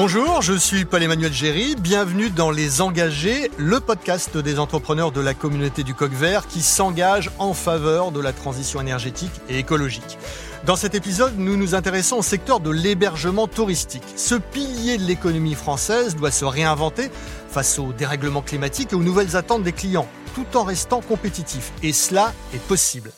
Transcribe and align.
Bonjour, 0.00 0.42
je 0.42 0.52
suis 0.52 0.84
Paul-Emmanuel 0.84 1.32
Géry. 1.32 1.74
Bienvenue 1.74 2.30
dans 2.30 2.52
Les 2.52 2.80
Engagés, 2.80 3.50
le 3.58 3.80
podcast 3.80 4.36
des 4.36 4.60
entrepreneurs 4.60 5.10
de 5.10 5.20
la 5.20 5.34
communauté 5.34 5.82
du 5.82 5.92
Coq 5.92 6.12
Vert 6.12 6.46
qui 6.46 6.62
s'engagent 6.62 7.32
en 7.40 7.52
faveur 7.52 8.12
de 8.12 8.20
la 8.20 8.32
transition 8.32 8.80
énergétique 8.80 9.32
et 9.48 9.58
écologique. 9.58 10.16
Dans 10.64 10.76
cet 10.76 10.94
épisode, 10.94 11.36
nous 11.36 11.56
nous 11.56 11.74
intéressons 11.74 12.18
au 12.18 12.22
secteur 12.22 12.60
de 12.60 12.70
l'hébergement 12.70 13.48
touristique. 13.48 14.04
Ce 14.14 14.36
pilier 14.36 14.98
de 14.98 15.02
l'économie 15.02 15.56
française 15.56 16.14
doit 16.14 16.30
se 16.30 16.44
réinventer 16.44 17.10
face 17.50 17.80
aux 17.80 17.92
dérèglements 17.92 18.42
climatiques 18.42 18.92
et 18.92 18.96
aux 18.96 19.02
nouvelles 19.02 19.34
attentes 19.34 19.64
des 19.64 19.72
clients, 19.72 20.06
tout 20.36 20.56
en 20.56 20.62
restant 20.62 21.00
compétitif. 21.00 21.72
Et 21.82 21.92
cela 21.92 22.32
est 22.54 22.62
possible. 22.68 23.10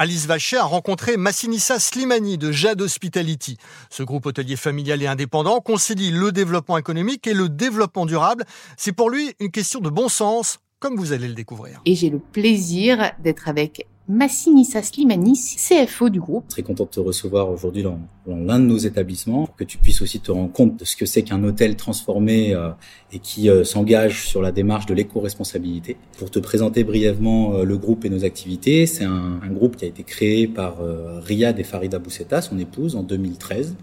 Alice 0.00 0.24
Vacher 0.26 0.56
a 0.56 0.64
rencontré 0.64 1.18
Massinissa 1.18 1.78
Slimani 1.78 2.38
de 2.38 2.52
Jade 2.52 2.80
Hospitality. 2.80 3.58
Ce 3.90 4.02
groupe 4.02 4.24
hôtelier 4.24 4.56
familial 4.56 5.02
et 5.02 5.06
indépendant 5.06 5.60
concilie 5.60 6.10
le 6.10 6.32
développement 6.32 6.78
économique 6.78 7.26
et 7.26 7.34
le 7.34 7.50
développement 7.50 8.06
durable. 8.06 8.46
C'est 8.78 8.92
pour 8.92 9.10
lui 9.10 9.34
une 9.40 9.50
question 9.50 9.78
de 9.78 9.90
bon 9.90 10.08
sens, 10.08 10.58
comme 10.78 10.96
vous 10.96 11.12
allez 11.12 11.28
le 11.28 11.34
découvrir. 11.34 11.82
Et 11.84 11.94
j'ai 11.94 12.08
le 12.08 12.18
plaisir 12.18 13.12
d'être 13.22 13.46
avec 13.46 13.86
Massinissa 14.10 14.82
Slimani, 14.82 15.34
CFO 15.34 16.08
du 16.08 16.18
groupe. 16.18 16.48
Très 16.48 16.64
content 16.64 16.82
de 16.82 16.88
te 16.90 16.98
recevoir 16.98 17.48
aujourd'hui 17.48 17.84
dans, 17.84 18.00
l'un 18.26 18.58
de 18.58 18.64
nos 18.64 18.76
établissements 18.76 19.48
que 19.56 19.62
tu 19.62 19.78
puisses 19.78 20.02
aussi 20.02 20.18
te 20.18 20.32
rendre 20.32 20.50
compte 20.50 20.76
de 20.76 20.84
ce 20.84 20.96
que 20.96 21.06
c'est 21.06 21.22
qu'un 21.22 21.44
hôtel 21.44 21.76
transformé 21.76 22.52
euh, 22.52 22.70
et 23.12 23.20
qui 23.20 23.48
euh, 23.48 23.62
s'engage 23.62 24.26
sur 24.26 24.42
la 24.42 24.50
démarche 24.50 24.86
de 24.86 24.94
l'éco-responsabilité. 24.94 25.96
Pour 26.18 26.28
te 26.28 26.40
présenter 26.40 26.82
brièvement 26.82 27.54
euh, 27.54 27.62
le 27.62 27.78
groupe 27.78 28.04
et 28.04 28.10
nos 28.10 28.24
activités, 28.24 28.86
c'est 28.86 29.04
un, 29.04 29.38
un, 29.44 29.50
groupe 29.52 29.76
qui 29.76 29.84
a 29.84 29.88
été 29.88 30.02
créé 30.02 30.48
par 30.48 30.78
Riyad 31.22 31.60
et 31.60 31.64
Farida 31.64 32.00
Bousseta, 32.00 32.42
son 32.42 32.58
épouse, 32.58 32.96
en 32.96 33.04
2013 33.04 33.76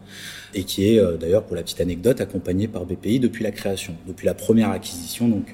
et 0.55 0.63
qui 0.65 0.85
est 0.85 1.17
d'ailleurs, 1.19 1.43
pour 1.43 1.55
la 1.55 1.63
petite 1.63 1.80
anecdote, 1.80 2.19
accompagné 2.19 2.67
par 2.67 2.85
BPI 2.85 3.19
depuis 3.21 3.45
la 3.45 3.52
création, 3.52 3.95
depuis 4.07 4.25
la 4.25 4.33
première 4.33 4.71
acquisition 4.71 5.30
donc 5.30 5.53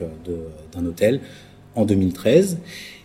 d'un 0.74 0.86
hôtel 0.86 1.20
en 1.76 1.86
2013. 1.86 2.58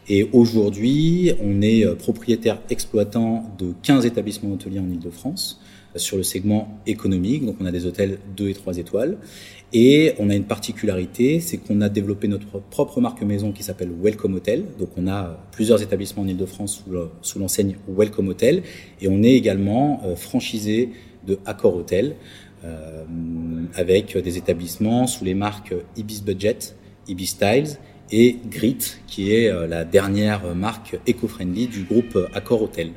Et 0.09 0.29
aujourd'hui, 0.33 1.33
on 1.43 1.61
est 1.61 1.85
euh, 1.85 1.95
propriétaire 1.95 2.61
exploitant 2.71 3.45
de 3.59 3.75
15 3.83 4.07
établissements 4.07 4.53
hôteliers 4.53 4.79
en 4.79 4.89
Ile-de-France 4.89 5.61
euh, 5.95 5.99
sur 5.99 6.17
le 6.17 6.23
segment 6.23 6.81
économique. 6.87 7.45
Donc 7.45 7.57
on 7.61 7.67
a 7.67 7.71
des 7.71 7.85
hôtels 7.85 8.19
2 8.37 8.49
et 8.49 8.55
3 8.55 8.79
étoiles. 8.79 9.19
Et 9.75 10.15
on 10.19 10.31
a 10.31 10.35
une 10.35 10.45
particularité, 10.45 11.41
c'est 11.41 11.59
qu'on 11.59 11.83
a 11.83 11.91
développé 11.91 12.27
notre 12.27 12.59
propre 12.59 13.03
marque 13.03 13.23
maison 13.23 13.53
qui 13.53 13.63
s'appelle 13.63 13.91
Welcome 14.03 14.35
Hotel. 14.35 14.65
Donc 14.79 14.89
on 14.97 15.07
a 15.07 15.25
euh, 15.25 15.35
plusieurs 15.53 15.83
établissements 15.83 16.23
en 16.23 16.29
Ile-de-France 16.29 16.85
sous 17.21 17.39
l'enseigne 17.39 17.77
Welcome 17.87 18.29
Hotel. 18.29 18.63
Et 19.03 19.09
on 19.09 19.23
est 19.23 19.35
également 19.35 20.03
franchisé 20.17 20.91
de 21.27 21.39
Accor 21.45 21.77
Hotel 21.77 22.17
euh, 22.65 23.05
avec 23.75 24.17
des 24.17 24.37
établissements 24.37 25.07
sous 25.07 25.25
les 25.25 25.35
marques 25.35 25.75
Ibis 25.97 26.23
Budget, 26.23 26.59
Ibis 27.07 27.27
Styles 27.27 27.79
et 28.11 28.39
Grit, 28.51 28.79
qui 29.07 29.35
est 29.35 29.49
euh, 29.49 29.67
la 29.67 29.85
dernière 29.85 30.55
marque 30.55 30.99
éco-friendly 31.07 31.67
du 31.67 31.83
groupe 31.85 32.19
Accor 32.35 32.63
Hotel. 32.63 32.91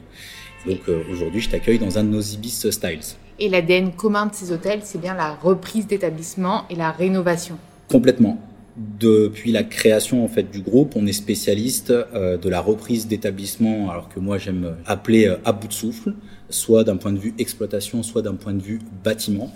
Donc 0.65 0.79
euh, 0.89 1.01
aujourd'hui, 1.11 1.41
je 1.41 1.49
t'accueille 1.49 1.79
dans 1.79 1.97
un 1.97 2.03
de 2.03 2.09
nos 2.09 2.21
Ibis 2.21 2.69
Styles. 2.69 2.99
Et 3.39 3.49
l'ADN 3.49 3.91
commun 3.93 4.27
de 4.27 4.35
ces 4.35 4.51
hôtels, 4.51 4.81
c'est 4.83 5.01
bien 5.01 5.15
la 5.15 5.33
reprise 5.33 5.87
d'établissement 5.87 6.65
et 6.69 6.75
la 6.75 6.91
rénovation. 6.91 7.57
Complètement. 7.89 8.39
Depuis 8.77 9.51
la 9.51 9.63
création 9.63 10.23
en 10.23 10.27
fait 10.27 10.49
du 10.49 10.61
groupe, 10.61 10.93
on 10.95 11.05
est 11.05 11.13
spécialiste 11.13 11.89
euh, 11.89 12.37
de 12.37 12.49
la 12.49 12.61
reprise 12.61 13.07
d'établissement, 13.07 13.89
alors 13.91 14.07
que 14.07 14.19
moi 14.19 14.37
j'aime 14.37 14.75
appeler 14.85 15.33
à 15.43 15.51
bout 15.51 15.67
de 15.67 15.73
souffle, 15.73 16.13
soit 16.49 16.83
d'un 16.83 16.95
point 16.95 17.11
de 17.11 17.19
vue 17.19 17.33
exploitation, 17.37 18.03
soit 18.03 18.21
d'un 18.21 18.35
point 18.35 18.53
de 18.53 18.61
vue 18.61 18.79
bâtiment. 19.03 19.51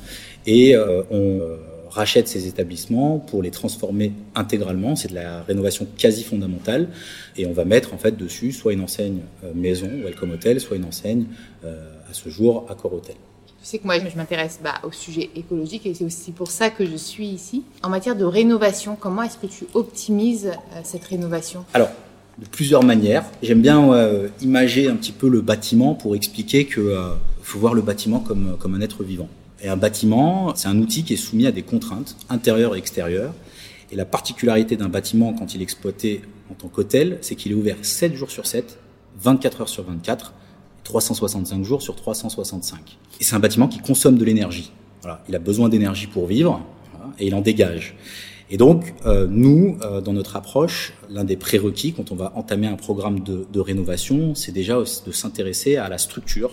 Et 0.47 0.75
on 1.11 1.39
rachète 1.95 2.27
ces 2.27 2.47
établissements 2.47 3.19
pour 3.19 3.41
les 3.41 3.51
transformer 3.51 4.11
intégralement. 4.35 4.95
C'est 4.95 5.07
de 5.07 5.15
la 5.15 5.41
rénovation 5.43 5.87
quasi 5.97 6.23
fondamentale. 6.23 6.89
Et 7.37 7.47
on 7.47 7.53
va 7.53 7.63
mettre 7.63 7.93
en 7.93 7.97
fait 7.97 8.17
dessus 8.17 8.51
soit 8.51 8.73
une 8.73 8.81
enseigne 8.81 9.21
euh, 9.43 9.51
maison, 9.55 9.89
Welcome 10.03 10.31
Hotel, 10.31 10.59
soit 10.59 10.75
une 10.75 10.85
enseigne 10.85 11.25
euh, 11.63 11.89
à 12.09 12.13
ce 12.13 12.29
jour 12.29 12.65
Accor 12.69 12.93
Hotel. 12.93 13.15
Tu 13.47 13.69
sais 13.69 13.79
que 13.79 13.85
moi, 13.85 13.97
je 13.97 14.15
m'intéresse 14.17 14.59
bah, 14.61 14.75
au 14.83 14.91
sujet 14.91 15.29
écologique 15.35 15.85
et 15.85 15.93
c'est 15.93 16.03
aussi 16.03 16.31
pour 16.31 16.51
ça 16.51 16.69
que 16.69 16.85
je 16.85 16.97
suis 16.97 17.27
ici. 17.27 17.63
En 17.81 17.89
matière 17.89 18.15
de 18.15 18.25
rénovation, 18.25 18.97
comment 18.99 19.23
est-ce 19.23 19.37
que 19.37 19.47
tu 19.47 19.65
optimises 19.73 20.47
euh, 20.47 20.81
cette 20.83 21.05
rénovation? 21.05 21.63
Alors, 21.73 21.89
de 22.37 22.45
plusieurs 22.45 22.83
manières. 22.83 23.23
J'aime 23.41 23.61
bien 23.61 24.29
imager 24.41 24.89
un 24.89 24.97
petit 24.97 25.13
peu 25.13 25.29
le 25.29 25.39
bâtiment 25.39 25.95
pour 25.95 26.17
expliquer 26.17 26.65
qu'il 26.65 26.83
faut 27.41 27.59
voir 27.59 27.73
le 27.73 27.81
bâtiment 27.81 28.19
comme, 28.19 28.57
comme 28.59 28.75
un 28.75 28.81
être 28.81 29.05
vivant. 29.05 29.29
Et 29.65 29.67
un 29.67 29.77
bâtiment, 29.77 30.53
c'est 30.55 30.67
un 30.67 30.77
outil 30.77 31.03
qui 31.03 31.13
est 31.13 31.17
soumis 31.17 31.47
à 31.47 31.51
des 31.51 31.63
contraintes 31.63 32.15
intérieures 32.29 32.75
et 32.75 32.77
extérieures. 32.77 33.33
Et 33.91 33.95
la 33.95 34.05
particularité 34.05 34.77
d'un 34.77 34.89
bâtiment 34.89 35.33
quand 35.33 35.55
il 35.55 35.61
est 35.61 35.63
exploité 35.63 36.21
en 36.51 36.53
tant 36.53 36.67
qu'hôtel, 36.67 37.17
c'est 37.21 37.33
qu'il 37.33 37.51
est 37.51 37.55
ouvert 37.55 37.77
7 37.81 38.13
jours 38.13 38.29
sur 38.29 38.45
7, 38.45 38.77
24 39.19 39.61
heures 39.61 39.69
sur 39.69 39.83
24, 39.83 40.35
365 40.83 41.63
jours 41.63 41.81
sur 41.81 41.95
365. 41.95 42.99
Et 43.19 43.23
c'est 43.23 43.35
un 43.35 43.39
bâtiment 43.39 43.67
qui 43.67 43.79
consomme 43.79 44.19
de 44.19 44.23
l'énergie. 44.23 44.71
Voilà, 45.01 45.23
il 45.27 45.35
a 45.35 45.39
besoin 45.39 45.67
d'énergie 45.67 46.05
pour 46.05 46.27
vivre 46.27 46.61
et 47.17 47.25
il 47.25 47.33
en 47.33 47.41
dégage. 47.41 47.95
Et 48.51 48.57
donc, 48.57 48.93
euh, 49.07 49.25
nous, 49.27 49.79
euh, 49.81 49.99
dans 49.99 50.13
notre 50.13 50.35
approche, 50.35 50.93
l'un 51.09 51.23
des 51.23 51.37
prérequis 51.37 51.93
quand 51.93 52.11
on 52.11 52.15
va 52.15 52.33
entamer 52.35 52.67
un 52.67 52.75
programme 52.75 53.21
de, 53.21 53.47
de 53.51 53.59
rénovation, 53.59 54.35
c'est 54.35 54.51
déjà 54.51 54.77
de 54.77 55.11
s'intéresser 55.11 55.77
à 55.77 55.89
la 55.89 55.97
structure 55.97 56.51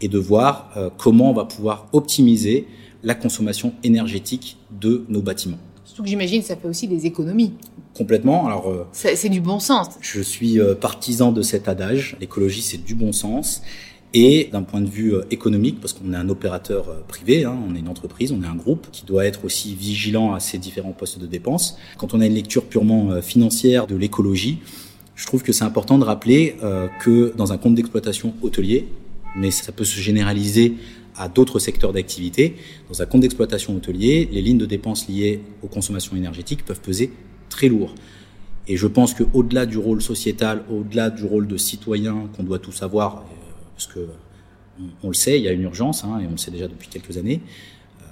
et 0.00 0.08
de 0.08 0.18
voir 0.18 0.70
euh, 0.76 0.90
comment 0.96 1.30
on 1.30 1.34
va 1.34 1.44
pouvoir 1.44 1.86
optimiser 1.92 2.66
la 3.02 3.14
consommation 3.14 3.72
énergétique 3.82 4.58
de 4.80 5.04
nos 5.08 5.22
bâtiments. 5.22 5.58
Surtout 5.84 6.02
que 6.02 6.08
j'imagine 6.08 6.42
ça 6.42 6.56
fait 6.56 6.68
aussi 6.68 6.86
des 6.88 7.06
économies. 7.06 7.52
Complètement. 7.94 8.46
Alors, 8.46 8.68
euh, 8.68 8.86
c'est 8.92 9.28
du 9.28 9.40
bon 9.40 9.58
sens. 9.58 9.88
Je 10.00 10.20
suis 10.20 10.60
euh, 10.60 10.74
partisan 10.74 11.32
de 11.32 11.42
cet 11.42 11.68
adage. 11.68 12.16
L'écologie, 12.20 12.62
c'est 12.62 12.82
du 12.82 12.94
bon 12.94 13.12
sens. 13.12 13.62
Et 14.12 14.48
d'un 14.50 14.62
point 14.62 14.80
de 14.80 14.88
vue 14.88 15.14
économique, 15.30 15.80
parce 15.80 15.92
qu'on 15.92 16.12
est 16.12 16.16
un 16.16 16.28
opérateur 16.28 17.04
privé, 17.06 17.44
hein, 17.44 17.56
on 17.68 17.76
est 17.76 17.78
une 17.78 17.88
entreprise, 17.88 18.32
on 18.32 18.42
est 18.42 18.46
un 18.46 18.56
groupe 18.56 18.88
qui 18.90 19.04
doit 19.06 19.24
être 19.24 19.44
aussi 19.44 19.76
vigilant 19.76 20.34
à 20.34 20.40
ces 20.40 20.58
différents 20.58 20.90
postes 20.90 21.20
de 21.20 21.28
dépenses. 21.28 21.78
Quand 21.96 22.12
on 22.12 22.20
a 22.20 22.26
une 22.26 22.34
lecture 22.34 22.64
purement 22.64 23.22
financière 23.22 23.86
de 23.86 23.94
l'écologie, 23.94 24.58
je 25.14 25.26
trouve 25.26 25.44
que 25.44 25.52
c'est 25.52 25.62
important 25.62 25.96
de 25.96 26.02
rappeler 26.02 26.56
que 26.98 27.32
dans 27.36 27.52
un 27.52 27.56
compte 27.56 27.76
d'exploitation 27.76 28.34
hôtelier, 28.42 28.88
mais 29.36 29.50
ça 29.50 29.72
peut 29.72 29.84
se 29.84 30.00
généraliser 30.00 30.74
à 31.16 31.28
d'autres 31.28 31.58
secteurs 31.58 31.92
d'activité. 31.92 32.56
Dans 32.88 33.02
un 33.02 33.06
compte 33.06 33.20
d'exploitation 33.20 33.74
hôtelier, 33.76 34.28
les 34.32 34.42
lignes 34.42 34.58
de 34.58 34.66
dépenses 34.66 35.08
liées 35.08 35.40
aux 35.62 35.68
consommations 35.68 36.16
énergétiques 36.16 36.64
peuvent 36.64 36.80
peser 36.80 37.12
très 37.48 37.68
lourd. 37.68 37.94
Et 38.68 38.76
je 38.76 38.86
pense 38.86 39.14
qu'au-delà 39.14 39.66
du 39.66 39.78
rôle 39.78 40.00
sociétal, 40.00 40.64
au-delà 40.70 41.10
du 41.10 41.24
rôle 41.24 41.46
de 41.46 41.56
citoyen 41.56 42.28
qu'on 42.36 42.44
doit 42.44 42.58
tous 42.58 42.82
avoir, 42.82 43.16
euh, 43.16 43.20
parce 43.74 43.86
que 43.86 44.06
on, 45.02 45.08
le 45.08 45.14
sait, 45.14 45.38
il 45.38 45.44
y 45.44 45.48
a 45.48 45.52
une 45.52 45.62
urgence, 45.62 46.04
hein, 46.04 46.20
et 46.22 46.26
on 46.26 46.30
le 46.30 46.36
sait 46.36 46.50
déjà 46.50 46.68
depuis 46.68 46.88
quelques 46.88 47.18
années, 47.18 47.42
euh, 48.00 48.04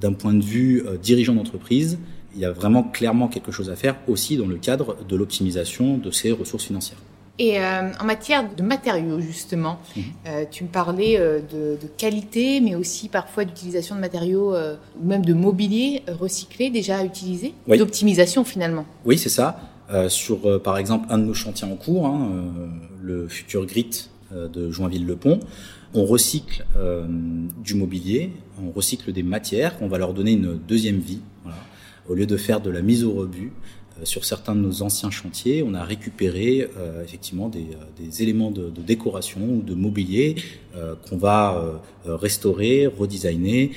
d'un 0.00 0.12
point 0.12 0.34
de 0.34 0.44
vue 0.44 0.84
euh, 0.86 0.96
dirigeant 0.98 1.34
d'entreprise, 1.34 1.98
il 2.34 2.40
y 2.40 2.44
a 2.44 2.52
vraiment 2.52 2.82
clairement 2.82 3.28
quelque 3.28 3.50
chose 3.50 3.70
à 3.70 3.76
faire 3.76 3.96
aussi 4.06 4.36
dans 4.36 4.46
le 4.46 4.56
cadre 4.56 4.96
de 5.08 5.16
l'optimisation 5.16 5.96
de 5.96 6.10
ces 6.10 6.30
ressources 6.30 6.64
financières. 6.64 6.98
Et 7.38 7.60
euh, 7.60 7.90
en 8.00 8.04
matière 8.04 8.44
de 8.54 8.62
matériaux, 8.62 9.20
justement, 9.20 9.78
mhm. 9.94 10.02
euh, 10.26 10.44
tu 10.50 10.64
me 10.64 10.68
parlais 10.68 11.18
euh, 11.18 11.40
de, 11.40 11.78
de, 11.80 11.88
qualité, 11.98 12.60
mais 12.60 12.74
aussi 12.74 13.08
parfois 13.08 13.44
d'utilisation 13.44 13.94
de 13.94 14.00
matériaux 14.00 14.54
ou 14.54 15.06
même 15.06 15.24
de 15.24 15.34
mobilier 15.34 16.02
recyclé 16.18 16.70
déjà 16.70 17.04
utilisé, 17.04 17.54
d'optimisation 17.68 18.44
finalement. 18.44 18.86
Oui, 19.04 19.18
c'est 19.18 19.28
ça. 19.28 19.60
sur, 20.08 20.62
par 20.62 20.78
exemple, 20.78 21.06
un 21.10 21.18
de 21.18 21.24
nos 21.24 21.34
chantiers 21.34 21.66
en 21.66 21.76
cours, 21.76 22.06
hein, 22.06 22.30
le 23.02 23.28
futur 23.28 23.66
GRIT 23.66 24.10
de 24.32 24.70
Joinville-le-Pont, 24.70 25.40
on 25.94 26.04
recycle 26.04 26.64
du 27.62 27.74
mobilier, 27.74 28.32
on 28.62 28.70
recycle 28.70 29.12
des 29.12 29.22
matières, 29.22 29.76
on 29.80 29.88
va 29.88 29.98
leur 29.98 30.14
donner 30.14 30.32
une 30.32 30.58
deuxième 30.58 30.98
vie. 30.98 31.20
Voilà. 31.42 31.58
Au 32.08 32.14
lieu 32.14 32.26
de 32.26 32.36
faire 32.36 32.60
de 32.60 32.70
la 32.70 32.82
mise 32.82 33.04
au 33.04 33.12
rebut, 33.12 33.50
euh, 33.50 33.75
sur 34.04 34.24
certains 34.24 34.54
de 34.54 34.60
nos 34.60 34.82
anciens 34.82 35.10
chantiers, 35.10 35.62
on 35.62 35.74
a 35.74 35.82
récupéré 35.82 36.68
euh, 36.76 37.02
effectivement 37.02 37.48
des, 37.48 37.66
euh, 38.00 38.10
éléments 38.20 38.50
de, 38.50 38.70
de, 38.70 38.82
décoration 38.82 39.40
ou 39.40 39.62
de 39.62 39.74
mobilier 39.74 40.36
qu'on 41.08 41.16
va 41.16 41.80
restaurer, 42.04 42.86
redesigner 42.86 43.70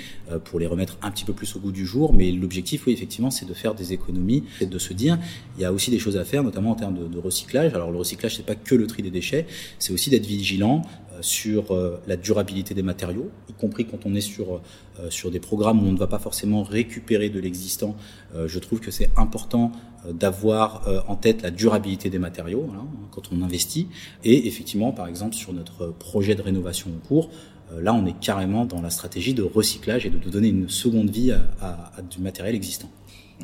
pour 0.44 0.60
les 0.60 0.68
remettre 0.68 0.98
un 1.02 1.12
petit 1.12 1.24
peu 1.24 1.32
plus 1.32 1.56
au 1.56 1.60
goût 1.60 1.72
du 1.72 1.86
jour. 1.86 2.12
Mais 2.14 2.30
l'objectif, 2.30 2.88
oui, 2.88 2.92
effectivement, 2.92 3.32
c'est 3.32 3.46
de 3.46 3.54
faire 3.54 3.74
des 3.74 3.94
économies 3.94 4.44
et 4.60 4.66
de 4.66 4.78
se 4.78 4.92
dire 4.92 5.18
il 5.58 5.62
y 5.62 5.66
a 5.66 5.72
aussi 5.72 5.92
des 5.92 6.00
choses 6.00 6.18
à 6.18 6.26
faire, 6.26 6.44
notamment 6.44 6.72
en 6.72 6.76
termes 6.76 6.98
de, 6.98 7.08
de 7.08 7.18
recyclage. 7.18 7.74
Alors 7.74 7.90
le 7.92 7.98
recyclage, 7.98 8.36
c'est 8.36 8.46
pas 8.46 8.56
que 8.56 8.76
le 8.76 8.86
tri 8.86 9.02
des 9.02 9.12
déchets, 9.12 9.46
c'est 9.80 9.94
aussi 9.94 10.10
d'être 10.10 10.26
vigilant 10.26 10.82
sur 11.22 11.76
la 12.08 12.16
durabilité 12.16 12.74
des 12.74 12.82
matériaux, 12.82 13.30
y 13.50 13.54
compris 13.54 13.86
quand 13.86 14.06
on 14.06 14.16
est 14.16 14.22
sur 14.22 14.62
sur 15.10 15.32
des 15.32 15.40
programmes 15.40 15.84
où 15.84 15.88
on 15.88 15.92
ne 15.92 15.98
va 15.98 16.08
pas 16.08 16.20
forcément 16.20 16.64
récupérer 16.64 17.30
de 17.30 17.40
l'existant. 17.40 17.96
je 18.36 18.60
trouve 18.60 18.80
que 18.80 18.92
c'est 18.92 19.10
important 19.16 19.72
euh, 20.06 20.14
d'avoir 20.14 20.88
euh, 20.88 21.02
en 21.08 21.16
tête 21.16 21.42
la 21.42 21.52
durabilité 21.52 22.10
des 22.10 22.20
matériaux 22.20 22.70
quand 23.12 23.24
on 23.32 23.42
investit. 23.42 23.88
Et 24.24 24.48
effectivement, 24.48 24.92
par 24.92 25.08
exemple, 25.08 25.36
sur 25.36 25.54
notre 25.54 25.88
projet 25.88 26.36
de 26.36 26.42
rénovation 26.42 26.90
en 26.90 27.08
cours, 27.08 27.30
là, 27.78 27.94
on 27.94 28.06
est 28.06 28.20
carrément 28.20 28.66
dans 28.66 28.82
la 28.82 28.90
stratégie 28.90 29.34
de 29.34 29.44
recyclage 29.44 30.06
et 30.06 30.10
de, 30.10 30.18
donner 30.18 30.48
une 30.48 30.70
seconde 30.70 31.10
vie 31.10 31.32
à, 31.32 31.92
du 32.10 32.20
matériel 32.20 32.56
existant. 32.56 32.90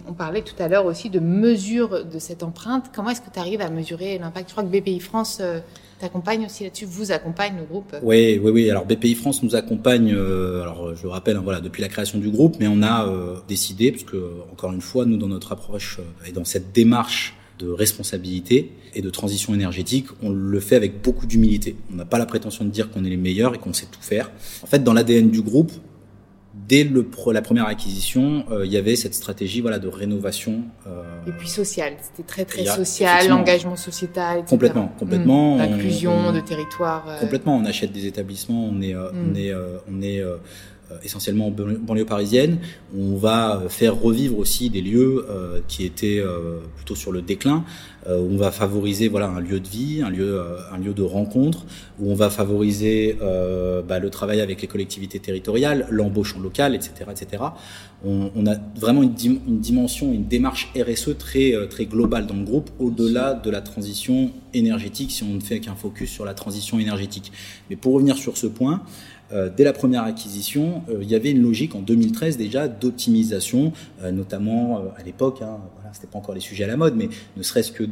On 0.08 0.14
parlait 0.14 0.42
tout 0.42 0.56
à 0.58 0.68
l'heure 0.68 0.86
aussi 0.86 1.10
de 1.10 1.20
mesure 1.20 2.06
de 2.06 2.20
cette 2.20 2.42
empreinte. 2.42 2.92
Comment 2.94 3.12
est-ce 3.12 3.22
que 3.22 3.30
tu 3.32 3.40
arrives 3.40 3.62
à 3.62 3.70
mesurer 3.70 4.18
l'impact? 4.18 4.50
Je 4.50 4.56
crois 4.56 4.64
que 4.64 4.76
BPI 4.76 5.00
France 5.00 5.42
t'accompagne 6.00 6.46
aussi 6.46 6.64
là-dessus, 6.64 6.86
vous 6.86 7.12
accompagne 7.12 7.56
le 7.58 7.64
groupe 7.64 7.96
Oui, 8.04 8.40
oui, 8.44 8.52
oui. 8.52 8.70
Alors 8.70 8.86
BPI 8.86 9.16
France 9.16 9.44
nous 9.44 9.56
accompagne. 9.56 10.12
alors 10.12 10.96
je 10.96 11.04
le 11.04 11.10
rappelle, 11.10 11.38
hein, 11.38 11.42
voilà, 11.44 11.62
depuis 11.62 11.82
la 11.82 11.88
création 11.88 12.20
du 12.20 12.30
groupe, 12.30 12.58
mais 12.60 12.68
on 12.68 12.82
a 12.84 13.08
décidé, 13.48 13.92
parce 13.92 14.04
que 14.04 14.32
encore 14.52 14.72
une 14.72 14.82
fois, 14.82 15.06
nous 15.06 15.18
dans 15.18 15.28
notre 15.28 15.52
approche 15.52 16.00
et 16.28 16.32
dans 16.32 16.46
cette 16.46 16.72
démarche 16.72 17.36
de 17.60 17.70
responsabilité 17.70 18.72
et 18.94 19.02
de 19.02 19.10
transition 19.10 19.54
énergétique, 19.54 20.08
on 20.22 20.30
le 20.30 20.60
fait 20.60 20.76
avec 20.76 21.02
beaucoup 21.02 21.26
d'humilité. 21.26 21.76
On 21.92 21.96
n'a 21.96 22.06
pas 22.06 22.18
la 22.18 22.26
prétention 22.26 22.66
de 22.66 22.70
dire 22.70 22.90
qu'on 22.92 23.04
est 23.06 23.10
les 23.10 23.18
meilleurs 23.18 23.56
et 23.56 23.58
qu'on 23.58 23.74
sait 23.74 23.88
tout 23.92 24.02
faire. 24.02 24.32
En 24.64 24.68
fait, 24.68 24.84
dans 24.84 24.94
l'ADN 24.94 25.30
du 25.30 25.42
groupe, 25.42 25.72
dès 26.68 26.84
le, 26.84 27.08
la 27.32 27.42
première 27.42 27.68
acquisition, 27.68 28.46
euh, 28.52 28.66
il 28.66 28.72
y 28.72 28.78
avait 28.78 28.96
cette 28.96 29.14
stratégie 29.14 29.62
voilà 29.62 29.80
de 29.80 29.88
rénovation. 29.88 30.64
Euh, 30.88 31.04
et 31.28 31.32
puis 31.32 31.48
sociale, 31.48 31.94
c'était 32.02 32.28
très 32.28 32.46
très 32.46 32.66
social, 32.66 33.28
l'engagement 33.30 33.76
sociétal. 33.76 34.40
Etc. 34.40 34.50
Complètement, 34.50 34.88
complètement. 35.00 35.56
Mmh. 35.56 35.60
L'inclusion 35.60 36.32
de 36.32 36.40
territoire. 36.40 37.06
Euh. 37.08 37.20
Complètement, 37.20 37.58
on 37.58 37.66
achète 37.66 37.92
des 37.92 38.08
établissements, 38.08 38.66
on 38.66 38.82
est, 38.82 38.94
mmh. 38.94 39.12
on 39.14 39.36
est, 39.36 39.54
on 39.54 40.02
est 40.02 40.20
euh, 40.20 40.38
essentiellement 41.04 41.48
en 41.48 41.52
banlieue 41.52 42.06
parisienne. 42.06 42.60
On 42.98 43.16
va 43.16 43.58
euh, 43.58 43.70
faire 43.70 44.00
revivre 44.00 44.38
aussi 44.38 44.70
des 44.70 44.82
lieux 44.82 45.26
euh, 45.30 45.60
qui 45.68 45.86
étaient 45.86 46.24
plutôt 46.76 46.96
sur 46.96 47.12
le 47.12 47.22
déclin. 47.22 47.64
on 48.08 48.38
va 48.38 48.52
favoriser 48.52 49.08
voilà 49.08 49.28
un 49.28 49.40
lieu 49.40 49.60
de 49.60 49.68
vie, 49.68 50.02
un 50.04 50.10
lieu 50.10 50.42
un 50.72 50.78
lieu 50.78 50.94
de 50.94 51.02
rencontre 51.02 51.66
où 52.00 52.12
on 52.12 52.16
va 52.16 52.30
favoriser 52.30 53.18
bah, 53.88 54.00
le 54.00 54.10
travail 54.10 54.42
avec 54.42 54.62
les 54.62 54.68
collectivités 54.68 55.20
territoriales, 55.20 55.88
l'embauche 55.90 56.36
en 56.36 56.40
local, 56.40 56.76
etc., 56.76 56.92
etc. 57.10 57.44
On, 58.06 58.32
on 58.36 58.46
a 58.46 58.56
vraiment 58.76 59.02
une, 59.02 59.16
une, 59.48 59.60
dimension, 59.60 60.12
une 60.12 60.28
démarche 60.28 60.72
RSE 60.76 61.18
très 61.18 61.54
très 61.70 61.86
globale 61.86 62.28
dans 62.28 62.36
le 62.36 62.44
groupe, 62.44 62.70
au-delà 62.80 63.34
de 63.34 63.50
la 63.50 63.62
transition 63.62 64.32
énergétique, 64.54 65.12
si 65.12 65.24
on 65.24 65.34
ne 65.34 65.40
fait 65.40 65.60
qu'un 65.60 65.76
focus 65.76 66.10
sur 66.10 66.26
la 66.26 66.34
transition 66.34 66.80
énergétique. 66.80 67.32
Mais 67.70 67.76
pour 67.76 67.94
revenir 67.94 68.18
sur 68.18 68.38
ce 68.38 68.48
point. 68.48 68.84
Euh, 69.32 69.50
dès 69.56 69.64
la 69.64 69.74
première 69.74 70.04
acquisition, 70.04 70.84
euh, 70.90 71.00
il 71.02 71.10
y 71.10 71.16
avait 71.16 71.32
une 71.32 71.42
logique 71.42 71.74
en 71.76 71.80
2013 71.80 72.38
déjà 72.38 72.68
d'optimisation, 72.68 73.74
euh, 74.04 74.12
notamment 74.12 74.84
à 74.98 75.04
l'époque, 75.04 75.42
hein, 75.42 75.58
voilà, 75.76 75.92
pas 76.12 76.18
encore 76.18 76.36
les 76.36 76.42
sujets 76.42 76.66
à 76.66 76.68
la 76.68 76.78
mode, 76.78 76.96
mais 76.96 77.10
ne 77.36 77.42
serait-ce 77.42 77.72
que 77.72 77.84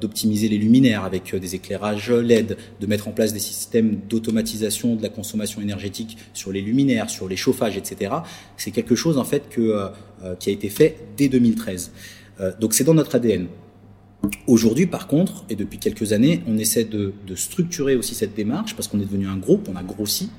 d'optimiser 0.00 0.48
les 0.48 0.56
luminaires 0.56 1.04
avec 1.04 1.34
des 1.34 1.54
éclairages 1.54 2.10
LED, 2.10 2.56
de 2.80 2.86
mettre 2.86 3.08
en 3.08 3.10
place 3.10 3.32
des 3.32 3.38
systèmes 3.38 3.98
d'automatisation 4.08 4.94
de 4.94 5.02
la 5.02 5.08
consommation 5.08 5.60
énergétique 5.60 6.16
sur 6.32 6.52
les 6.52 6.62
luminaires, 6.62 7.10
sur 7.10 7.28
les 7.28 7.36
chauffages, 7.36 7.76
etc. 7.76 8.14
C'est 8.56 8.70
quelque 8.70 8.94
chose 8.94 9.18
en 9.18 9.24
fait 9.24 9.48
que 9.50 9.90
qui 10.38 10.48
a 10.48 10.52
été 10.52 10.68
fait 10.68 10.96
dès 11.16 11.28
2013. 11.28 11.90
donc 12.60 12.72
c'est 12.72 12.84
dans 12.84 12.94
notre 12.94 13.16
ADN. 13.16 13.48
Aujourd'hui, 14.46 14.86
par 14.86 15.06
contre, 15.06 15.44
et 15.48 15.54
depuis 15.54 15.78
quelques 15.78 16.12
années, 16.12 16.42
on 16.46 16.58
essaie 16.58 16.84
de, 16.84 17.12
structurer 17.36 17.94
aussi 17.96 18.14
cette 18.14 18.34
démarche 18.34 18.74
parce 18.74 18.88
qu'on 18.88 18.98
est 18.98 19.04
devenu 19.04 19.28
un 19.28 19.36
groupe, 19.36 19.68
on 19.72 19.76
a 19.76 19.82
grossi, 19.82 20.30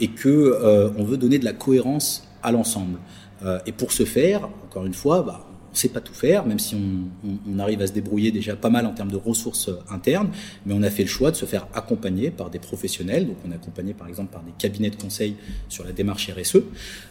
et 0.00 0.08
que 0.08 0.28
euh, 0.28 0.90
on 0.96 1.04
veut 1.04 1.16
donner 1.16 1.38
de 1.38 1.44
la 1.44 1.52
cohérence 1.52 2.28
à 2.42 2.50
l'ensemble. 2.50 2.98
Euh, 3.44 3.58
et 3.66 3.72
pour 3.72 3.92
ce 3.92 4.04
faire, 4.04 4.48
encore 4.64 4.84
une 4.84 4.94
fois, 4.94 5.22
bah, 5.22 5.49
on 5.70 5.74
sait 5.74 5.88
pas 5.88 6.00
tout 6.00 6.14
faire, 6.14 6.46
même 6.46 6.58
si 6.58 6.74
on, 6.74 7.58
arrive 7.58 7.82
à 7.82 7.86
se 7.86 7.92
débrouiller 7.92 8.30
déjà 8.30 8.56
pas 8.56 8.70
mal 8.70 8.86
en 8.86 8.92
termes 8.92 9.10
de 9.10 9.16
ressources 9.16 9.68
euh, 9.68 9.78
internes, 9.90 10.30
mais 10.64 10.72
on 10.74 10.82
a 10.82 10.90
fait 10.90 11.02
le 11.02 11.08
choix 11.08 11.30
de 11.30 11.36
se 11.36 11.44
faire 11.44 11.68
accompagner 11.74 12.30
par 12.30 12.48
des 12.48 12.58
professionnels. 12.58 13.26
Donc 13.26 13.36
on 13.46 13.52
est 13.52 13.54
accompagné 13.54 13.92
par 13.92 14.08
exemple 14.08 14.32
par 14.32 14.42
des 14.42 14.52
cabinets 14.58 14.90
de 14.90 14.96
conseil 14.96 15.36
sur 15.68 15.84
la 15.84 15.92
démarche 15.92 16.30
RSE, 16.30 16.62